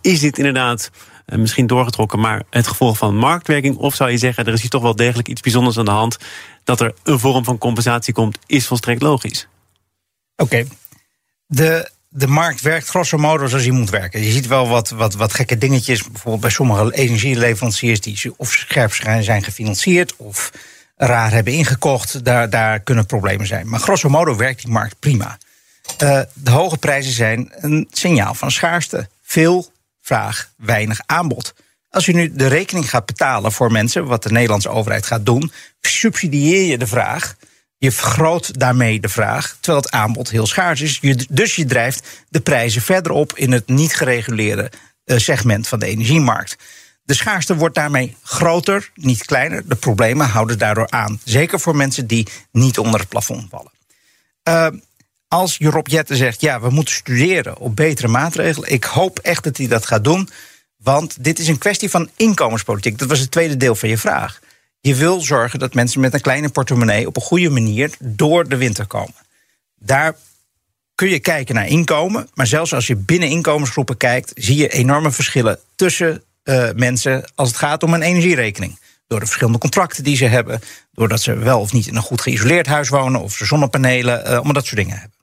Is 0.00 0.20
dit 0.20 0.38
inderdaad 0.38 0.90
eh, 0.92 1.11
misschien 1.26 1.66
doorgetrokken, 1.66 2.20
maar 2.20 2.42
het 2.50 2.66
gevolg 2.66 2.98
van 2.98 3.16
marktwerking? 3.16 3.76
Of 3.76 3.94
zou 3.94 4.10
je 4.10 4.18
zeggen, 4.18 4.46
er 4.46 4.52
is 4.52 4.60
hier 4.60 4.70
toch 4.70 4.82
wel 4.82 4.96
degelijk 4.96 5.28
iets 5.28 5.40
bijzonders 5.40 5.78
aan 5.78 5.84
de 5.84 5.90
hand? 5.90 6.16
Dat 6.64 6.80
er 6.80 6.94
een 7.02 7.18
vorm 7.18 7.44
van 7.44 7.58
compensatie 7.58 8.14
komt, 8.14 8.38
is 8.46 8.66
volstrekt 8.66 9.02
logisch. 9.02 9.48
Oké. 10.36 10.64
De, 11.46 11.90
de 12.08 12.26
markt 12.26 12.60
werkt 12.60 12.88
grosso 12.88 13.18
modo 13.18 13.46
zoals 13.46 13.64
hij 13.64 13.72
moet 13.72 13.90
werken. 13.90 14.22
Je 14.22 14.30
ziet 14.30 14.46
wel 14.46 14.68
wat, 14.68 14.90
wat, 14.90 15.14
wat 15.14 15.34
gekke 15.34 15.58
dingetjes. 15.58 16.02
Bijvoorbeeld 16.02 16.40
bij 16.40 16.50
sommige 16.50 16.94
energieleveranciers 16.94 18.00
die 18.00 18.34
of 18.36 18.52
scherp 18.52 18.92
zijn 18.92 19.42
gefinancierd 19.42 20.16
of 20.16 20.52
raar 20.96 21.30
hebben 21.30 21.52
ingekocht. 21.52 22.24
Daar, 22.24 22.50
daar 22.50 22.80
kunnen 22.80 23.06
problemen 23.06 23.46
zijn. 23.46 23.68
Maar 23.68 23.80
grosso 23.80 24.08
modo 24.08 24.36
werkt 24.36 24.62
die 24.62 24.72
markt 24.72 24.98
prima. 24.98 25.38
Uh, 26.02 26.20
de 26.34 26.50
hoge 26.50 26.78
prijzen 26.78 27.12
zijn 27.12 27.52
een 27.56 27.88
signaal 27.90 28.34
van 28.34 28.50
schaarste. 28.50 29.08
Veel 29.22 29.71
vraag, 30.02 30.52
weinig 30.56 31.00
aanbod. 31.06 31.54
Als 31.90 32.06
je 32.06 32.14
nu 32.14 32.32
de 32.32 32.46
rekening 32.46 32.90
gaat 32.90 33.06
betalen 33.06 33.52
voor 33.52 33.72
mensen, 33.72 34.04
wat 34.04 34.22
de 34.22 34.30
Nederlandse 34.30 34.68
overheid 34.68 35.06
gaat 35.06 35.26
doen, 35.26 35.52
subsidieer 35.80 36.66
je 36.66 36.78
de 36.78 36.86
vraag 36.86 37.36
Je 37.78 37.92
vergroot 37.92 38.58
daarmee 38.58 39.00
de 39.00 39.08
vraag, 39.08 39.56
terwijl 39.60 39.82
het 39.82 39.92
aanbod 39.92 40.30
heel 40.30 40.46
schaars 40.46 40.80
is. 40.80 40.98
Je, 41.00 41.26
dus 41.30 41.56
je 41.56 41.64
drijft 41.64 42.24
de 42.28 42.40
prijzen 42.40 42.82
verder 42.82 43.12
op 43.12 43.32
in 43.36 43.52
het 43.52 43.68
niet 43.68 43.94
gereguleerde 43.94 44.70
eh, 45.04 45.18
segment 45.18 45.68
van 45.68 45.78
de 45.78 45.86
energiemarkt. 45.86 46.56
De 47.04 47.14
schaarste 47.14 47.56
wordt 47.56 47.74
daarmee 47.74 48.16
groter, 48.22 48.90
niet 48.94 49.24
kleiner. 49.24 49.68
De 49.68 49.74
problemen 49.74 50.26
houden 50.26 50.58
daardoor 50.58 50.90
aan. 50.90 51.20
Zeker 51.24 51.60
voor 51.60 51.76
mensen 51.76 52.06
die 52.06 52.26
niet 52.52 52.78
onder 52.78 53.00
het 53.00 53.08
plafond 53.08 53.48
vallen. 53.50 53.72
Uh, 54.48 54.80
als 55.32 55.58
Rob 55.58 55.86
Jetten 55.86 56.16
zegt, 56.16 56.40
ja, 56.40 56.60
we 56.60 56.70
moeten 56.70 56.94
studeren 56.94 57.58
op 57.58 57.76
betere 57.76 58.08
maatregelen. 58.08 58.72
Ik 58.72 58.84
hoop 58.84 59.18
echt 59.18 59.44
dat 59.44 59.56
hij 59.56 59.66
dat 59.66 59.86
gaat 59.86 60.04
doen. 60.04 60.28
Want 60.76 61.24
dit 61.24 61.38
is 61.38 61.48
een 61.48 61.58
kwestie 61.58 61.90
van 61.90 62.10
inkomenspolitiek. 62.16 62.98
Dat 62.98 63.08
was 63.08 63.18
het 63.18 63.30
tweede 63.30 63.56
deel 63.56 63.74
van 63.74 63.88
je 63.88 63.98
vraag. 63.98 64.40
Je 64.80 64.94
wil 64.94 65.20
zorgen 65.20 65.58
dat 65.58 65.74
mensen 65.74 66.00
met 66.00 66.14
een 66.14 66.20
kleine 66.20 66.48
portemonnee 66.48 67.06
op 67.06 67.16
een 67.16 67.22
goede 67.22 67.50
manier 67.50 67.90
door 67.98 68.48
de 68.48 68.56
winter 68.56 68.86
komen. 68.86 69.14
Daar 69.78 70.16
kun 70.94 71.08
je 71.08 71.18
kijken 71.18 71.54
naar 71.54 71.66
inkomen. 71.66 72.28
Maar 72.34 72.46
zelfs 72.46 72.74
als 72.74 72.86
je 72.86 72.96
binnen 72.96 73.28
inkomensgroepen 73.28 73.96
kijkt, 73.96 74.32
zie 74.34 74.56
je 74.56 74.68
enorme 74.68 75.10
verschillen 75.10 75.58
tussen 75.76 76.22
uh, 76.44 76.68
mensen 76.74 77.30
als 77.34 77.48
het 77.48 77.58
gaat 77.58 77.82
om 77.82 77.94
een 77.94 78.02
energierekening. 78.02 78.78
Door 79.06 79.20
de 79.20 79.26
verschillende 79.26 79.58
contracten 79.58 80.04
die 80.04 80.16
ze 80.16 80.24
hebben, 80.24 80.60
doordat 80.92 81.20
ze 81.20 81.34
wel 81.34 81.60
of 81.60 81.72
niet 81.72 81.86
in 81.86 81.96
een 81.96 82.02
goed 82.02 82.20
geïsoleerd 82.20 82.66
huis 82.66 82.88
wonen, 82.88 83.20
of 83.20 83.34
ze 83.34 83.44
zonnepanelen, 83.44 84.20
uh, 84.20 84.26
allemaal 84.26 84.52
dat 84.52 84.64
soort 84.64 84.76
dingen 84.76 84.98
hebben. 84.98 85.20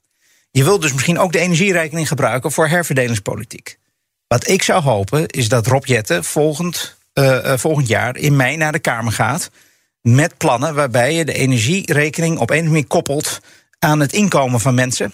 Je 0.50 0.64
wilt 0.64 0.82
dus 0.82 0.92
misschien 0.92 1.18
ook 1.18 1.32
de 1.32 1.38
energierekening 1.38 2.08
gebruiken 2.08 2.52
voor 2.52 2.68
herverdelingspolitiek. 2.68 3.78
Wat 4.26 4.48
ik 4.48 4.62
zou 4.62 4.82
hopen 4.82 5.26
is 5.26 5.48
dat 5.48 5.66
Rob 5.66 5.84
Jetten 5.84 6.24
volgend, 6.24 6.96
uh, 7.14 7.56
volgend 7.56 7.88
jaar 7.88 8.16
in 8.16 8.36
mei 8.36 8.56
naar 8.56 8.72
de 8.72 8.78
Kamer 8.78 9.12
gaat. 9.12 9.50
Met 10.02 10.36
plannen 10.36 10.74
waarbij 10.74 11.14
je 11.14 11.24
de 11.24 11.32
energierekening 11.32 12.38
op 12.38 12.50
een 12.50 12.64
manier 12.64 12.86
koppelt 12.86 13.40
aan 13.78 14.00
het 14.00 14.12
inkomen 14.12 14.60
van 14.60 14.74
mensen. 14.74 15.12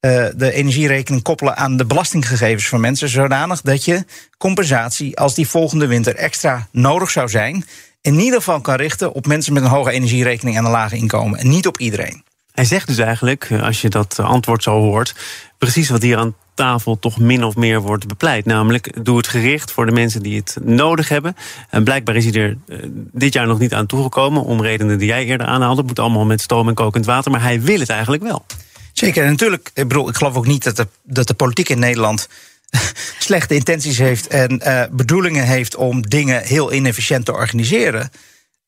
Uh, 0.00 0.26
de 0.36 0.52
energierekening 0.52 1.22
koppelen 1.22 1.56
aan 1.56 1.76
de 1.76 1.86
belastinggegevens 1.86 2.68
van 2.68 2.80
mensen. 2.80 3.08
Zodanig 3.08 3.60
dat 3.60 3.84
je 3.84 4.04
compensatie, 4.38 5.16
als 5.16 5.34
die 5.34 5.48
volgende 5.48 5.86
winter 5.86 6.14
extra 6.14 6.68
nodig 6.72 7.10
zou 7.10 7.28
zijn. 7.28 7.64
in 8.00 8.18
ieder 8.18 8.38
geval 8.38 8.60
kan 8.60 8.74
richten 8.74 9.12
op 9.12 9.26
mensen 9.26 9.52
met 9.52 9.62
een 9.62 9.68
hoge 9.68 9.90
energierekening 9.90 10.56
en 10.56 10.64
een 10.64 10.70
lage 10.70 10.96
inkomen. 10.96 11.38
En 11.38 11.48
niet 11.48 11.66
op 11.66 11.78
iedereen. 11.78 12.24
Hij 12.58 12.66
zegt 12.66 12.86
dus 12.86 12.98
eigenlijk, 12.98 13.48
als 13.62 13.80
je 13.80 13.88
dat 13.88 14.18
antwoord 14.18 14.62
zo 14.62 14.80
hoort, 14.80 15.14
precies 15.58 15.88
wat 15.88 16.02
hier 16.02 16.16
aan 16.16 16.34
tafel 16.54 16.98
toch 16.98 17.18
min 17.18 17.44
of 17.44 17.56
meer 17.56 17.80
wordt 17.80 18.06
bepleit. 18.06 18.44
Namelijk, 18.44 19.04
doe 19.04 19.16
het 19.16 19.26
gericht 19.26 19.70
voor 19.70 19.86
de 19.86 19.92
mensen 19.92 20.22
die 20.22 20.36
het 20.36 20.56
nodig 20.62 21.08
hebben. 21.08 21.36
En 21.70 21.84
blijkbaar 21.84 22.16
is 22.16 22.24
hij 22.24 22.34
er 22.34 22.56
uh, 22.66 22.78
dit 23.12 23.32
jaar 23.32 23.46
nog 23.46 23.58
niet 23.58 23.74
aan 23.74 23.86
toegekomen... 23.86 24.42
om 24.42 24.62
redenen 24.62 24.98
die 24.98 25.08
jij 25.08 25.24
eerder 25.24 25.46
aanhaalde. 25.46 25.76
Het 25.76 25.86
moet 25.86 25.98
allemaal 25.98 26.24
met 26.24 26.40
stoom 26.40 26.68
en 26.68 26.74
kokend 26.74 27.06
water, 27.06 27.30
maar 27.30 27.42
hij 27.42 27.60
wil 27.60 27.80
het 27.80 27.88
eigenlijk 27.88 28.22
wel. 28.22 28.46
Zeker, 28.92 29.24
en 29.24 29.30
natuurlijk, 29.30 29.70
ik 29.74 29.88
bedoel, 29.88 30.08
ik 30.08 30.16
geloof 30.16 30.36
ook 30.36 30.46
niet 30.46 30.64
dat 30.64 30.76
de, 30.76 30.86
dat 31.02 31.26
de 31.26 31.34
politiek 31.34 31.68
in 31.68 31.78
Nederland 31.78 32.28
slechte 33.18 33.54
intenties 33.54 33.98
heeft 33.98 34.26
en 34.26 34.62
bedoelingen 34.92 35.44
heeft 35.44 35.76
om 35.76 36.02
dingen 36.08 36.42
heel 36.42 36.72
inefficiënt 36.72 37.24
te 37.24 37.32
organiseren. 37.32 38.10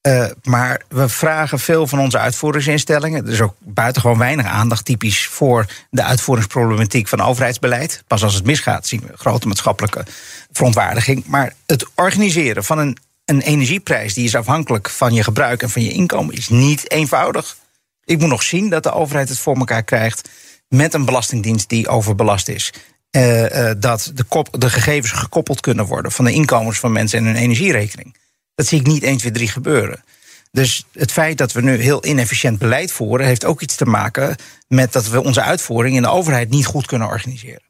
Uh, 0.02 0.26
maar 0.42 0.82
we 0.88 1.08
vragen 1.08 1.58
veel 1.58 1.86
van 1.86 1.98
onze 1.98 2.18
uitvoeringsinstellingen. 2.18 3.26
Er 3.26 3.32
is 3.32 3.40
ook 3.40 3.54
buitengewoon 3.58 4.18
weinig 4.18 4.46
aandacht 4.46 4.84
typisch 4.84 5.26
voor 5.26 5.66
de 5.90 6.02
uitvoeringsproblematiek 6.02 7.08
van 7.08 7.20
overheidsbeleid. 7.20 8.02
Pas 8.06 8.22
als 8.22 8.34
het 8.34 8.44
misgaat 8.44 8.86
zien 8.86 9.00
we 9.06 9.16
grote 9.16 9.46
maatschappelijke 9.46 10.04
verontwaardiging. 10.52 11.26
Maar 11.26 11.54
het 11.66 11.86
organiseren 11.94 12.64
van 12.64 12.78
een, 12.78 12.96
een 13.24 13.40
energieprijs 13.40 14.14
die 14.14 14.24
is 14.24 14.34
afhankelijk 14.34 14.90
van 14.90 15.14
je 15.14 15.22
gebruik 15.22 15.62
en 15.62 15.70
van 15.70 15.82
je 15.82 15.92
inkomen 15.92 16.34
is 16.34 16.48
niet 16.48 16.90
eenvoudig. 16.90 17.56
Ik 18.04 18.18
moet 18.18 18.28
nog 18.28 18.42
zien 18.42 18.68
dat 18.68 18.82
de 18.82 18.92
overheid 18.92 19.28
het 19.28 19.38
voor 19.38 19.56
elkaar 19.56 19.82
krijgt 19.82 20.28
met 20.68 20.94
een 20.94 21.04
belastingdienst 21.04 21.68
die 21.68 21.88
overbelast 21.88 22.48
is. 22.48 22.72
Uh, 23.16 23.70
dat 23.78 24.10
de, 24.14 24.24
kop, 24.24 24.48
de 24.60 24.70
gegevens 24.70 25.12
gekoppeld 25.12 25.60
kunnen 25.60 25.86
worden 25.86 26.12
van 26.12 26.24
de 26.24 26.32
inkomens 26.32 26.78
van 26.78 26.92
mensen 26.92 27.18
en 27.18 27.24
hun 27.24 27.36
energierekening. 27.36 28.14
Dat 28.60 28.68
zie 28.68 28.80
ik 28.80 28.86
niet 28.86 29.02
1, 29.02 29.16
2, 29.16 29.32
3 29.32 29.48
gebeuren. 29.48 30.04
Dus 30.52 30.84
het 30.92 31.12
feit 31.12 31.38
dat 31.38 31.52
we 31.52 31.62
nu 31.62 31.76
heel 31.76 32.04
inefficiënt 32.04 32.58
beleid 32.58 32.92
voeren, 32.92 33.26
heeft 33.26 33.44
ook 33.44 33.60
iets 33.60 33.76
te 33.76 33.84
maken 33.84 34.36
met 34.68 34.92
dat 34.92 35.08
we 35.08 35.22
onze 35.22 35.42
uitvoering 35.42 35.96
in 35.96 36.02
de 36.02 36.08
overheid 36.08 36.50
niet 36.50 36.66
goed 36.66 36.86
kunnen 36.86 37.08
organiseren. 37.08 37.62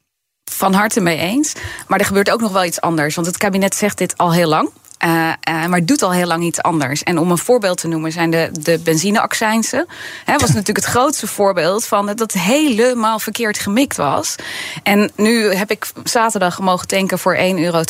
Van 0.51 0.73
harte 0.73 1.01
mee 1.01 1.17
eens. 1.17 1.53
Maar 1.87 1.99
er 1.99 2.05
gebeurt 2.05 2.31
ook 2.31 2.41
nog 2.41 2.51
wel 2.51 2.65
iets 2.65 2.81
anders. 2.81 3.15
Want 3.15 3.27
het 3.27 3.37
kabinet 3.37 3.75
zegt 3.75 3.97
dit 3.97 4.17
al 4.17 4.33
heel 4.33 4.47
lang. 4.47 4.69
Uh, 5.05 5.31
uh, 5.49 5.65
maar 5.65 5.85
doet 5.85 6.01
al 6.01 6.11
heel 6.11 6.27
lang 6.27 6.43
iets 6.43 6.61
anders. 6.61 7.03
En 7.03 7.17
om 7.17 7.31
een 7.31 7.37
voorbeeld 7.37 7.77
te 7.77 7.87
noemen 7.87 8.11
zijn 8.11 8.31
de, 8.31 8.49
de 8.51 8.79
benzineaccijnsen. 8.79 9.85
Dat 10.25 10.41
was 10.41 10.49
natuurlijk 10.59 10.85
het 10.85 10.95
grootste 10.95 11.27
voorbeeld 11.27 11.85
van 11.85 12.05
dat 12.05 12.19
het 12.19 12.33
helemaal 12.33 13.19
verkeerd 13.19 13.59
gemikt 13.59 13.97
was. 13.97 14.35
En 14.83 15.11
nu 15.15 15.53
heb 15.53 15.71
ik 15.71 15.91
zaterdag 16.03 16.59
mogen 16.59 16.87
tanken 16.87 17.19
voor 17.19 17.35
1,72 17.35 17.41
euro 17.55 17.83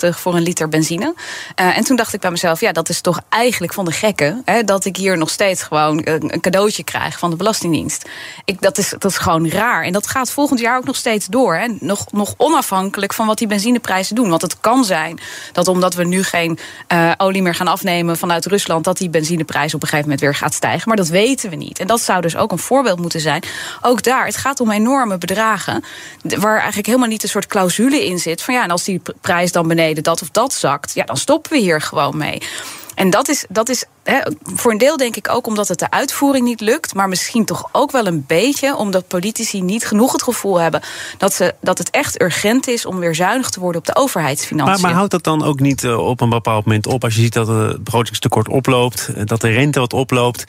voor 0.00 0.34
een 0.34 0.42
liter 0.42 0.68
benzine. 0.68 1.14
Uh, 1.60 1.76
en 1.76 1.84
toen 1.84 1.96
dacht 1.96 2.14
ik 2.14 2.20
bij 2.20 2.30
mezelf, 2.30 2.60
ja, 2.60 2.72
dat 2.72 2.88
is 2.88 3.00
toch 3.00 3.20
eigenlijk 3.28 3.72
van 3.72 3.84
de 3.84 3.92
gekke... 3.92 4.42
Hè, 4.44 4.64
dat 4.64 4.84
ik 4.84 4.96
hier 4.96 5.18
nog 5.18 5.30
steeds 5.30 5.62
gewoon 5.62 6.00
een, 6.04 6.32
een 6.32 6.40
cadeautje 6.40 6.84
krijg 6.84 7.18
van 7.18 7.30
de 7.30 7.36
Belastingdienst. 7.36 8.08
Ik, 8.44 8.60
dat, 8.60 8.78
is, 8.78 8.94
dat 8.98 9.10
is 9.10 9.18
gewoon 9.18 9.48
raar. 9.48 9.84
En 9.84 9.92
dat 9.92 10.06
gaat 10.06 10.30
volgend 10.30 10.60
jaar 10.60 10.76
ook 10.76 10.84
nog 10.84 10.96
steeds 10.96 11.26
door. 11.26 11.56
Hè. 11.56 11.66
Nog, 11.80 12.12
nog 12.12 12.34
onafhankelijk 12.36 13.12
van 13.12 13.26
wat 13.26 13.38
die 13.38 13.46
benzineprijzen 13.46 14.14
doen. 14.14 14.28
Want 14.28 14.42
het 14.42 14.60
kan 14.60 14.84
zijn 14.84 15.18
dat 15.52 15.68
omdat 15.68 15.94
we 15.94 16.04
nu 16.04 16.22
geen 16.22 16.49
uh, 16.92 17.12
olie 17.16 17.42
meer 17.42 17.54
gaan 17.54 17.66
afnemen 17.66 18.16
vanuit 18.16 18.46
Rusland, 18.46 18.84
dat 18.84 18.98
die 18.98 19.10
benzineprijs 19.10 19.74
op 19.74 19.82
een 19.82 19.88
gegeven 19.88 20.10
moment 20.10 20.20
weer 20.20 20.34
gaat 20.34 20.54
stijgen. 20.54 20.88
Maar 20.88 20.96
dat 20.96 21.08
weten 21.08 21.50
we 21.50 21.56
niet. 21.56 21.78
En 21.78 21.86
dat 21.86 22.00
zou 22.00 22.20
dus 22.20 22.36
ook 22.36 22.52
een 22.52 22.58
voorbeeld 22.58 23.00
moeten 23.00 23.20
zijn. 23.20 23.42
Ook 23.80 24.02
daar, 24.02 24.26
het 24.26 24.36
gaat 24.36 24.60
om 24.60 24.70
enorme 24.70 25.18
bedragen. 25.18 25.84
Waar 26.22 26.56
eigenlijk 26.56 26.86
helemaal 26.86 27.08
niet 27.08 27.22
een 27.22 27.28
soort 27.28 27.46
clausule 27.46 28.06
in 28.06 28.18
zit. 28.18 28.42
Van 28.42 28.54
ja, 28.54 28.62
en 28.62 28.70
als 28.70 28.84
die 28.84 29.02
prijs 29.20 29.52
dan 29.52 29.68
beneden 29.68 30.02
dat 30.02 30.22
of 30.22 30.30
dat 30.30 30.52
zakt, 30.52 30.94
ja, 30.94 31.04
dan 31.04 31.16
stoppen 31.16 31.52
we 31.52 31.58
hier 31.58 31.80
gewoon 31.80 32.16
mee. 32.16 32.42
En 33.00 33.10
dat 33.10 33.28
is, 33.28 33.44
dat 33.48 33.68
is 33.68 33.84
voor 34.42 34.72
een 34.72 34.78
deel 34.78 34.96
denk 34.96 35.16
ik 35.16 35.28
ook 35.28 35.46
omdat 35.46 35.68
het 35.68 35.78
de 35.78 35.90
uitvoering 35.90 36.44
niet 36.44 36.60
lukt. 36.60 36.94
Maar 36.94 37.08
misschien 37.08 37.44
toch 37.44 37.68
ook 37.72 37.90
wel 37.90 38.06
een 38.06 38.24
beetje 38.26 38.76
omdat 38.76 39.08
politici 39.08 39.62
niet 39.62 39.86
genoeg 39.86 40.12
het 40.12 40.22
gevoel 40.22 40.60
hebben 40.60 40.80
dat, 41.18 41.32
ze, 41.32 41.54
dat 41.60 41.78
het 41.78 41.90
echt 41.90 42.22
urgent 42.22 42.68
is 42.68 42.86
om 42.86 42.98
weer 42.98 43.14
zuinig 43.14 43.50
te 43.50 43.60
worden 43.60 43.80
op 43.80 43.86
de 43.86 43.96
overheidsfinanciën. 43.96 44.72
Maar, 44.72 44.90
maar 44.90 44.98
houdt 44.98 45.10
dat 45.10 45.24
dan 45.24 45.44
ook 45.44 45.60
niet 45.60 45.84
eh, 45.84 46.06
op 46.06 46.20
een 46.20 46.30
bepaald 46.30 46.64
moment 46.64 46.86
op 46.86 47.04
als 47.04 47.14
je 47.14 47.20
ziet 47.20 47.32
dat 47.32 47.48
het 47.48 47.84
begrotingstekort 47.84 48.48
oploopt, 48.48 49.10
eh, 49.14 49.22
dat 49.24 49.40
de 49.40 49.50
rente 49.50 49.80
wat 49.80 49.92
oploopt? 49.92 50.44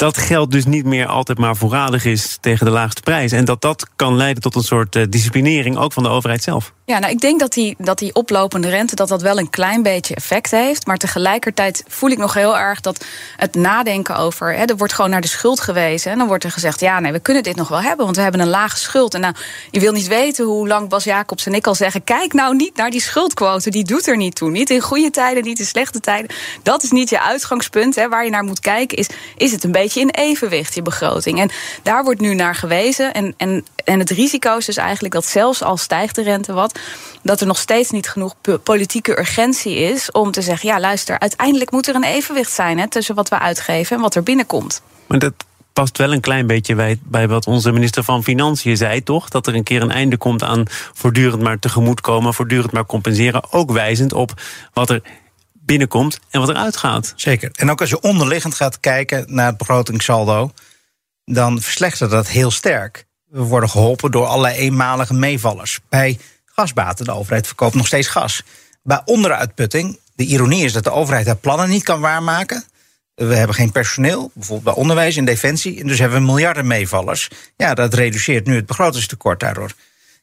Dat 0.00 0.18
geld 0.18 0.50
dus 0.50 0.64
niet 0.64 0.84
meer 0.84 1.06
altijd 1.06 1.38
maar 1.38 1.56
voorradig 1.56 2.04
is 2.04 2.38
tegen 2.40 2.66
de 2.66 2.72
laagste 2.72 3.00
prijs. 3.00 3.32
En 3.32 3.44
dat 3.44 3.60
dat 3.60 3.86
kan 3.96 4.16
leiden 4.16 4.42
tot 4.42 4.54
een 4.54 4.62
soort 4.62 4.96
uh, 4.96 5.04
disciplinering 5.08 5.76
ook 5.76 5.92
van 5.92 6.02
de 6.02 6.08
overheid 6.08 6.42
zelf. 6.42 6.72
Ja, 6.84 6.98
nou, 6.98 7.12
ik 7.12 7.20
denk 7.20 7.40
dat 7.40 7.52
die, 7.52 7.74
dat 7.78 7.98
die 7.98 8.14
oplopende 8.14 8.68
rente 8.68 8.94
dat 8.94 9.08
dat 9.08 9.22
wel 9.22 9.38
een 9.38 9.50
klein 9.50 9.82
beetje 9.82 10.14
effect 10.14 10.50
heeft. 10.50 10.86
Maar 10.86 10.96
tegelijkertijd 10.96 11.84
voel 11.88 12.10
ik 12.10 12.18
nog 12.18 12.34
heel 12.34 12.58
erg 12.58 12.80
dat 12.80 13.04
het 13.36 13.54
nadenken 13.54 14.16
over. 14.16 14.54
Hè, 14.54 14.64
er 14.64 14.76
wordt 14.76 14.92
gewoon 14.92 15.10
naar 15.10 15.20
de 15.20 15.28
schuld 15.28 15.60
gewezen. 15.60 16.12
En 16.12 16.18
dan 16.18 16.26
wordt 16.26 16.44
er 16.44 16.50
gezegd: 16.50 16.80
ja, 16.80 17.00
nee, 17.00 17.12
we 17.12 17.20
kunnen 17.20 17.42
dit 17.42 17.56
nog 17.56 17.68
wel 17.68 17.80
hebben, 17.80 18.04
want 18.04 18.16
we 18.16 18.22
hebben 18.22 18.40
een 18.40 18.48
lage 18.48 18.76
schuld. 18.76 19.14
En 19.14 19.20
nou, 19.20 19.34
je 19.70 19.80
wil 19.80 19.92
niet 19.92 20.06
weten 20.06 20.44
hoe 20.44 20.68
lang 20.68 20.88
Bas 20.88 21.04
Jacobs 21.04 21.46
en 21.46 21.54
ik 21.54 21.66
al 21.66 21.74
zeggen: 21.74 22.04
kijk 22.04 22.32
nou 22.32 22.56
niet 22.56 22.76
naar 22.76 22.90
die 22.90 23.00
schuldquote, 23.00 23.70
die 23.70 23.84
doet 23.84 24.06
er 24.06 24.16
niet 24.16 24.34
toe. 24.34 24.50
Niet 24.50 24.70
in 24.70 24.80
goede 24.80 25.10
tijden, 25.10 25.44
niet 25.44 25.58
in 25.58 25.66
slechte 25.66 26.00
tijden. 26.00 26.30
Dat 26.62 26.82
is 26.82 26.90
niet 26.90 27.10
je 27.10 27.20
uitgangspunt. 27.20 27.94
Hè, 27.94 28.08
waar 28.08 28.24
je 28.24 28.30
naar 28.30 28.44
moet 28.44 28.60
kijken, 28.60 28.98
is: 28.98 29.06
is 29.36 29.52
het 29.52 29.64
een 29.64 29.72
beetje 29.72 29.89
in 29.96 30.10
evenwicht, 30.10 30.74
je 30.74 30.82
begroting. 30.82 31.40
En 31.40 31.50
daar 31.82 32.04
wordt 32.04 32.20
nu 32.20 32.34
naar 32.34 32.54
gewezen. 32.54 33.14
En, 33.14 33.34
en, 33.36 33.64
en 33.84 33.98
het 33.98 34.10
risico 34.10 34.56
is 34.56 34.64
dus 34.66 34.76
eigenlijk 34.76 35.14
dat 35.14 35.26
zelfs 35.26 35.62
al 35.62 35.76
stijgt 35.76 36.14
de 36.14 36.22
rente 36.22 36.52
wat, 36.52 36.78
dat 37.22 37.40
er 37.40 37.46
nog 37.46 37.58
steeds 37.58 37.90
niet 37.90 38.08
genoeg 38.08 38.34
politieke 38.62 39.18
urgentie 39.18 39.76
is 39.76 40.10
om 40.10 40.30
te 40.30 40.42
zeggen: 40.42 40.68
ja, 40.68 40.80
luister, 40.80 41.18
uiteindelijk 41.18 41.70
moet 41.70 41.88
er 41.88 41.94
een 41.94 42.04
evenwicht 42.04 42.52
zijn 42.52 42.78
hè, 42.78 42.88
tussen 42.88 43.14
wat 43.14 43.28
we 43.28 43.38
uitgeven 43.38 43.96
en 43.96 44.02
wat 44.02 44.14
er 44.14 44.22
binnenkomt. 44.22 44.82
Maar 45.06 45.18
dat 45.18 45.32
past 45.72 45.98
wel 45.98 46.12
een 46.12 46.20
klein 46.20 46.46
beetje 46.46 46.74
bij, 46.74 46.98
bij 47.02 47.28
wat 47.28 47.46
onze 47.46 47.72
minister 47.72 48.04
van 48.04 48.22
Financiën 48.22 48.76
zei, 48.76 49.02
toch? 49.02 49.28
Dat 49.28 49.46
er 49.46 49.54
een 49.54 49.62
keer 49.62 49.82
een 49.82 49.90
einde 49.90 50.16
komt 50.16 50.42
aan 50.42 50.62
voortdurend 50.92 51.42
maar 51.42 51.58
tegemoetkomen, 51.58 52.34
voortdurend 52.34 52.72
maar 52.72 52.86
compenseren. 52.86 53.52
Ook 53.52 53.72
wijzend 53.72 54.12
op 54.12 54.32
wat 54.72 54.90
er 54.90 55.02
binnenkomt 55.70 56.18
en 56.30 56.40
wat 56.40 56.48
eruit 56.48 56.76
gaat. 56.76 57.12
Zeker. 57.16 57.50
En 57.54 57.70
ook 57.70 57.80
als 57.80 57.90
je 57.90 58.00
onderliggend 58.00 58.54
gaat 58.54 58.80
kijken 58.80 59.24
naar 59.28 59.46
het 59.46 59.56
begrotingssaldo, 59.56 60.52
dan 61.24 61.60
verslechtert 61.60 62.10
dat 62.10 62.28
heel 62.28 62.50
sterk. 62.50 63.06
We 63.26 63.42
worden 63.42 63.70
geholpen 63.70 64.10
door 64.10 64.26
allerlei 64.26 64.56
eenmalige 64.56 65.14
meevallers. 65.14 65.80
Bij 65.88 66.18
gasbaten, 66.44 67.04
de 67.04 67.12
overheid 67.12 67.46
verkoopt 67.46 67.74
nog 67.74 67.86
steeds 67.86 68.08
gas. 68.08 68.42
Bij 68.82 69.02
onderuitputting, 69.04 69.98
de 70.14 70.24
ironie 70.24 70.64
is 70.64 70.72
dat 70.72 70.84
de 70.84 70.92
overheid 70.92 71.26
haar 71.26 71.36
plannen 71.36 71.68
niet 71.68 71.82
kan 71.82 72.00
waarmaken. 72.00 72.64
We 73.14 73.34
hebben 73.34 73.56
geen 73.56 73.72
personeel, 73.72 74.30
bijvoorbeeld 74.34 74.74
bij 74.74 74.82
onderwijs 74.82 75.16
en 75.16 75.24
defensie. 75.24 75.80
En 75.80 75.86
dus 75.86 75.98
hebben 75.98 76.18
we 76.18 76.24
miljarden 76.24 76.66
meevallers. 76.66 77.30
Ja, 77.56 77.74
dat 77.74 77.94
reduceert 77.94 78.46
nu 78.46 78.54
het 78.54 78.66
begrotingstekort 78.66 79.40
daardoor. 79.40 79.72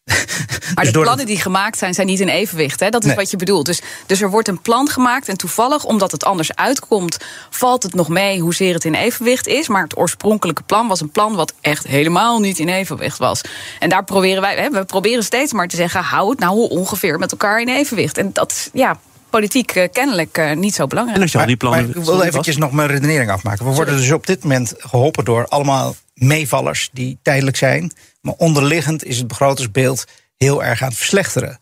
Maar 0.76 0.86
de 0.86 0.92
plannen 0.92 1.26
die 1.26 1.42
gemaakt 1.42 1.78
zijn, 1.78 1.94
zijn 1.94 2.08
niet 2.08 2.20
in 2.20 2.28
evenwicht. 2.28 2.80
Hè? 2.80 2.90
Dat 2.90 3.06
is 3.06 3.14
wat 3.14 3.32
je 3.32 3.38
bedoelt. 3.38 3.66
Dus, 3.66 3.82
dus 4.06 4.22
er 4.22 4.30
wordt 4.30 4.48
een 4.48 4.62
plan 4.62 4.90
gemaakt 4.90 5.30
en 5.30 5.38
toevallig, 5.38 5.84
omdat 5.84 6.12
het 6.12 6.26
anders 6.26 6.56
uitkomt, 6.56 7.18
valt 7.50 7.84
het 7.84 7.94
nog 7.94 8.10
mee 8.10 8.40
hoezeer 8.40 8.74
het 8.74 8.86
in 8.86 8.94
evenwicht 8.94 9.48
is. 9.48 9.68
Maar 9.68 9.84
het 9.84 9.98
oorspronkelijke 9.98 10.64
plan 10.64 10.88
was 10.88 11.02
een 11.02 11.10
plan 11.10 11.36
wat 11.36 11.54
echt 11.62 11.88
helemaal 11.88 12.40
niet 12.40 12.60
in 12.60 12.70
evenwicht 12.70 13.18
was. 13.18 13.42
En 13.80 13.90
daar 13.90 14.04
proberen 14.04 14.42
wij, 14.42 14.56
hè, 14.56 14.70
we 14.70 14.86
proberen 14.86 15.24
steeds 15.24 15.54
maar 15.54 15.68
te 15.68 15.76
zeggen: 15.76 16.04
hou 16.04 16.30
het 16.30 16.40
nou 16.40 16.70
ongeveer 16.70 17.20
met 17.20 17.32
elkaar 17.32 17.62
in 17.62 17.70
evenwicht. 17.70 18.18
En 18.18 18.30
dat 18.34 18.52
is 18.52 18.70
ja, 18.74 19.00
politiek 19.30 19.76
uh, 19.76 19.84
kennelijk 19.92 20.38
uh, 20.38 20.52
niet 20.52 20.76
zo 20.76 20.88
belangrijk. 20.88 21.18
En 21.18 21.24
als 21.24 21.32
je 21.32 21.40
al 21.40 21.46
die 21.46 21.58
plannen. 21.58 21.86
Maar, 21.86 21.90
maar 21.90 22.04
ik 22.04 22.10
wil 22.10 22.24
eventjes 22.24 22.58
nog 22.58 22.72
mijn 22.72 22.88
redenering 22.88 23.32
afmaken. 23.32 23.66
We 23.66 23.74
worden 23.74 23.98
dus 23.98 24.12
op 24.12 24.28
dit 24.28 24.44
moment 24.44 24.74
geholpen 24.78 25.26
door 25.26 25.48
allemaal 25.48 25.96
meevallers 26.14 26.90
die 26.94 27.18
tijdelijk 27.22 27.58
zijn. 27.58 27.92
Maar 28.28 28.36
onderliggend 28.38 29.04
is 29.04 29.18
het 29.18 29.28
begrotingsbeeld 29.28 30.06
heel 30.38 30.64
erg 30.64 30.82
aan 30.82 30.88
het 30.88 30.98
verslechteren. 30.98 31.60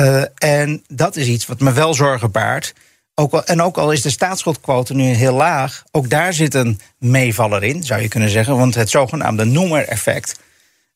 Uh, 0.00 0.22
en 0.34 0.84
dat 0.88 1.16
is 1.16 1.26
iets 1.26 1.46
wat 1.46 1.60
me 1.60 1.72
wel 1.72 1.94
zorgen 1.94 2.30
baart. 2.30 2.74
Ook 3.14 3.32
al, 3.32 3.44
en 3.44 3.62
ook 3.62 3.76
al 3.76 3.92
is 3.92 4.02
de 4.02 4.10
staatsschuldquote 4.10 4.94
nu 4.94 5.04
heel 5.04 5.34
laag, 5.34 5.82
ook 5.90 6.10
daar 6.10 6.32
zit 6.32 6.54
een 6.54 6.80
meevaller 6.98 7.62
in, 7.62 7.82
zou 7.82 8.02
je 8.02 8.08
kunnen 8.08 8.30
zeggen. 8.30 8.56
Want 8.56 8.74
het 8.74 8.90
zogenaamde 8.90 9.44
noemer-effect 9.44 10.38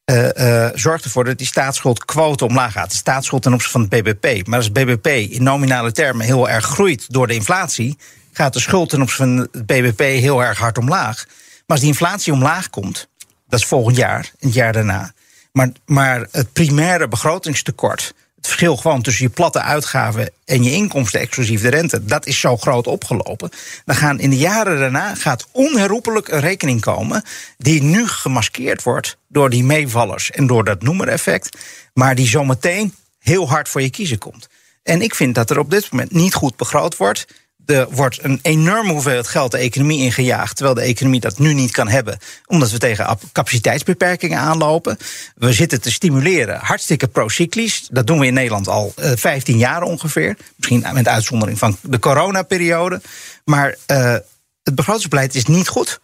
uh, 0.04 0.68
zorgt 0.74 1.04
ervoor 1.04 1.24
dat 1.24 1.38
die 1.38 1.46
staatsschuldquote 1.46 2.44
omlaag 2.44 2.72
gaat. 2.72 2.90
De 2.90 2.96
staatsschuld 2.96 3.42
ten 3.42 3.52
opzichte 3.52 3.78
van 3.78 3.88
het 3.90 4.02
BBP. 4.02 4.46
Maar 4.46 4.56
als 4.56 4.70
het 4.72 4.74
BBP 4.74 5.06
in 5.06 5.42
nominale 5.42 5.92
termen 5.92 6.26
heel 6.26 6.48
erg 6.48 6.64
groeit 6.64 7.12
door 7.12 7.26
de 7.26 7.34
inflatie, 7.34 7.98
gaat 8.32 8.52
de 8.52 8.60
schuld 8.60 8.88
ten 8.88 9.02
opzichte 9.02 9.22
van 9.22 9.36
het 9.36 9.66
BBP 9.66 9.98
heel 9.98 10.42
erg 10.42 10.58
hard 10.58 10.78
omlaag. 10.78 11.24
Maar 11.26 11.76
als 11.76 11.80
die 11.80 11.88
inflatie 11.88 12.32
omlaag 12.32 12.70
komt, 12.70 13.08
dat 13.48 13.58
is 13.58 13.66
volgend 13.66 13.96
jaar, 13.96 14.30
en 14.38 14.46
het 14.46 14.54
jaar 14.54 14.72
daarna. 14.72 15.12
Maar, 15.52 15.70
maar 15.86 16.26
het 16.30 16.52
primaire 16.52 17.08
begrotingstekort, 17.08 18.14
het 18.36 18.46
verschil 18.46 18.76
gewoon 18.76 19.02
tussen 19.02 19.24
je 19.24 19.30
platte 19.30 19.60
uitgaven 19.60 20.30
en 20.44 20.62
je 20.62 20.72
inkomsten 20.72 21.20
exclusief 21.20 21.62
de 21.62 21.68
rente, 21.68 22.04
dat 22.04 22.26
is 22.26 22.40
zo 22.40 22.56
groot 22.56 22.86
opgelopen. 22.86 23.50
Dan 23.84 23.96
gaan 23.96 24.20
in 24.20 24.30
de 24.30 24.36
jaren 24.36 24.78
daarna 24.78 25.14
gaat 25.14 25.46
onherroepelijk 25.52 26.28
een 26.28 26.40
rekening 26.40 26.80
komen 26.80 27.22
die 27.58 27.82
nu 27.82 28.06
gemaskeerd 28.08 28.82
wordt 28.82 29.16
door 29.28 29.50
die 29.50 29.64
meevallers 29.64 30.30
en 30.30 30.46
door 30.46 30.64
dat 30.64 30.82
noemereffect, 30.82 31.58
maar 31.94 32.14
die 32.14 32.28
zometeen 32.28 32.94
heel 33.18 33.48
hard 33.48 33.68
voor 33.68 33.82
je 33.82 33.90
kiezen 33.90 34.18
komt. 34.18 34.48
En 34.82 35.02
ik 35.02 35.14
vind 35.14 35.34
dat 35.34 35.50
er 35.50 35.58
op 35.58 35.70
dit 35.70 35.90
moment 35.90 36.12
niet 36.12 36.34
goed 36.34 36.56
begroot 36.56 36.96
wordt. 36.96 37.26
Er 37.66 37.86
wordt 37.90 38.24
een 38.24 38.38
enorme 38.42 38.92
hoeveelheid 38.92 39.28
geld 39.28 39.50
de 39.50 39.58
economie 39.58 40.02
ingejaagd, 40.02 40.56
terwijl 40.56 40.76
de 40.76 40.82
economie 40.82 41.20
dat 41.20 41.38
nu 41.38 41.54
niet 41.54 41.70
kan 41.70 41.88
hebben, 41.88 42.18
omdat 42.46 42.70
we 42.70 42.78
tegen 42.78 43.18
capaciteitsbeperkingen 43.32 44.38
aanlopen. 44.38 44.98
We 45.34 45.52
zitten 45.52 45.80
te 45.80 45.92
stimuleren, 45.92 46.58
hartstikke 46.58 47.08
procyclisch. 47.08 47.88
Dat 47.90 48.06
doen 48.06 48.18
we 48.18 48.26
in 48.26 48.34
Nederland 48.34 48.68
al 48.68 48.94
uh, 48.98 49.10
15 49.14 49.58
jaar 49.58 49.82
ongeveer. 49.82 50.36
Misschien 50.56 50.86
met 50.92 51.08
uitzondering 51.08 51.58
van 51.58 51.76
de 51.82 51.98
coronaperiode. 51.98 53.00
Maar 53.44 53.76
uh, 53.90 54.16
het 54.62 54.74
begrotingsbeleid 54.74 55.34
is 55.34 55.46
niet 55.46 55.68
goed. 55.68 56.00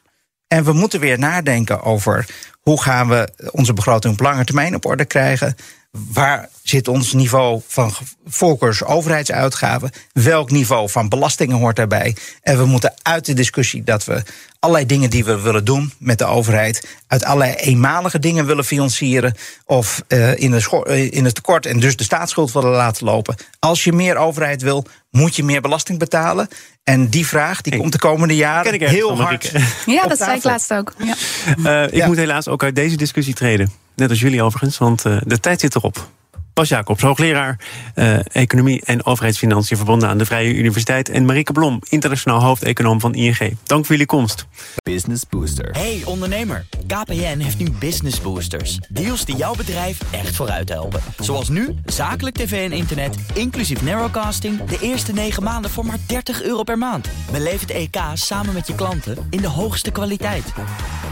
En 0.47 0.65
we 0.65 0.73
moeten 0.73 1.01
weer 1.01 1.19
nadenken 1.19 1.83
over 1.83 2.27
hoe 2.61 2.83
gaan 2.83 3.09
we 3.09 3.29
onze 3.51 3.73
begroting 3.73 4.13
op 4.13 4.21
lange 4.21 4.45
termijn 4.45 4.75
op 4.75 4.87
orde 4.87 5.05
krijgen 5.05 5.57
waar 5.93 6.49
zit 6.63 6.89
ons 6.89 7.13
niveau 7.13 7.61
van 7.67 7.93
voorkeurs 8.27 8.85
overheidsuitgaven? 8.85 9.91
Welk 10.13 10.51
niveau 10.51 10.89
van 10.91 11.09
belastingen 11.09 11.57
hoort 11.57 11.77
daarbij? 11.77 12.17
En 12.43 12.59
we 12.59 12.65
moeten 12.65 12.95
uit 13.03 13.25
de 13.27 13.35
discussie 13.35 13.85
dat 13.85 14.05
we 14.05 14.23
allerlei 14.59 14.87
dingen 14.87 15.11
die 15.11 15.25
we 15.25 15.41
willen 15.41 15.65
doen 15.65 15.93
met 15.99 16.19
de 16.19 16.25
overheid, 16.25 16.87
uit 17.07 17.25
allerlei 17.25 17.55
eenmalige 17.55 18.19
dingen 18.19 18.47
willen 18.47 18.65
financieren 18.65 19.35
of 19.65 20.03
uh, 20.09 20.39
in, 20.41 20.51
de 20.51 20.85
uh, 20.87 21.13
in 21.13 21.25
het 21.25 21.35
tekort 21.35 21.67
en 21.67 21.81
dus 21.81 21.97
de 21.97 22.05
staatsschuld 22.05 22.53
willen 22.53 22.71
laten 22.71 23.05
lopen. 23.05 23.37
Als 23.59 23.85
je 23.85 23.93
meer 23.93 24.17
overheid 24.17 24.63
wil, 24.63 24.87
moet 25.11 25.37
je 25.37 25.45
meer 25.45 25.61
belasting 25.61 25.99
betalen. 25.99 26.49
En 26.85 27.09
die 27.09 27.27
vraag 27.27 27.61
die 27.61 27.77
komt 27.77 27.93
de 27.93 27.99
komende 27.99 28.37
jaren 28.37 28.89
heel 28.89 29.21
hard. 29.21 29.53
Ja, 29.87 30.07
dat 30.07 30.19
zei 30.19 30.37
ik 30.37 30.45
laatst 30.45 30.73
ook. 30.73 30.95
Ja. 30.99 31.15
Uh, 31.59 31.87
ik 31.87 31.95
ja. 31.95 32.07
moet 32.07 32.17
helaas 32.17 32.49
ook 32.49 32.63
uit 32.63 32.75
deze 32.75 32.97
discussie 32.97 33.35
treden. 33.35 33.73
Net 33.95 34.11
als 34.11 34.21
jullie 34.21 34.43
overigens, 34.43 34.79
want 34.79 35.07
uh, 35.07 35.17
de 35.25 35.41
tijd 35.41 35.61
zit 35.61 35.75
erop. 35.75 36.09
Bas 36.55 36.69
Jacobs, 36.69 37.03
hoogleraar 37.03 37.59
uh, 37.95 38.19
Economie 38.33 38.83
en 38.85 39.05
Overheidsfinanciën... 39.05 39.77
verbonden 39.77 40.09
aan 40.09 40.19
de 40.19 40.25
Vrije 40.25 40.55
Universiteit. 40.55 41.09
En 41.09 41.25
Marieke 41.25 41.53
Blom, 41.53 41.79
internationaal 41.89 42.43
hoofdeconoom 42.43 43.01
van 43.01 43.15
ING. 43.15 43.57
Dank 43.63 43.85
voor 43.85 43.91
jullie 43.91 44.07
komst. 44.07 44.47
Business 44.83 45.23
Booster. 45.29 45.71
Hey 45.71 46.03
ondernemer, 46.05 46.67
KPN 46.87 47.39
heeft 47.39 47.59
nu 47.59 47.71
Business 47.71 48.21
Boosters. 48.21 48.79
Deals 48.89 49.25
die 49.25 49.37
jouw 49.37 49.55
bedrijf 49.55 49.99
echt 50.11 50.37
vooruit 50.37 50.69
helpen. 50.69 51.01
Zoals 51.19 51.49
nu, 51.49 51.75
zakelijk 51.85 52.37
tv 52.37 52.71
en 52.71 52.77
internet, 52.77 53.17
inclusief 53.35 53.83
narrowcasting... 53.83 54.65
de 54.65 54.79
eerste 54.81 55.13
9 55.13 55.43
maanden 55.43 55.71
voor 55.71 55.87
maar 55.87 55.99
30 56.07 56.43
euro 56.43 56.63
per 56.63 56.79
maand. 56.79 57.09
Beleef 57.31 57.61
het 57.61 57.71
EK 57.71 57.97
samen 58.15 58.55
met 58.55 58.67
je 58.67 58.75
klanten 58.75 59.17
in 59.31 59.41
de 59.41 59.49
hoogste 59.49 59.91
kwaliteit. 59.91 60.53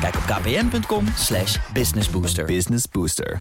Kijk 0.00 0.14
op 0.14 0.22
kpn.com 0.26 1.05
slash 1.16 1.57
businessbooster. 1.72 2.44
Business 2.44 2.85
Booster. 2.90 3.38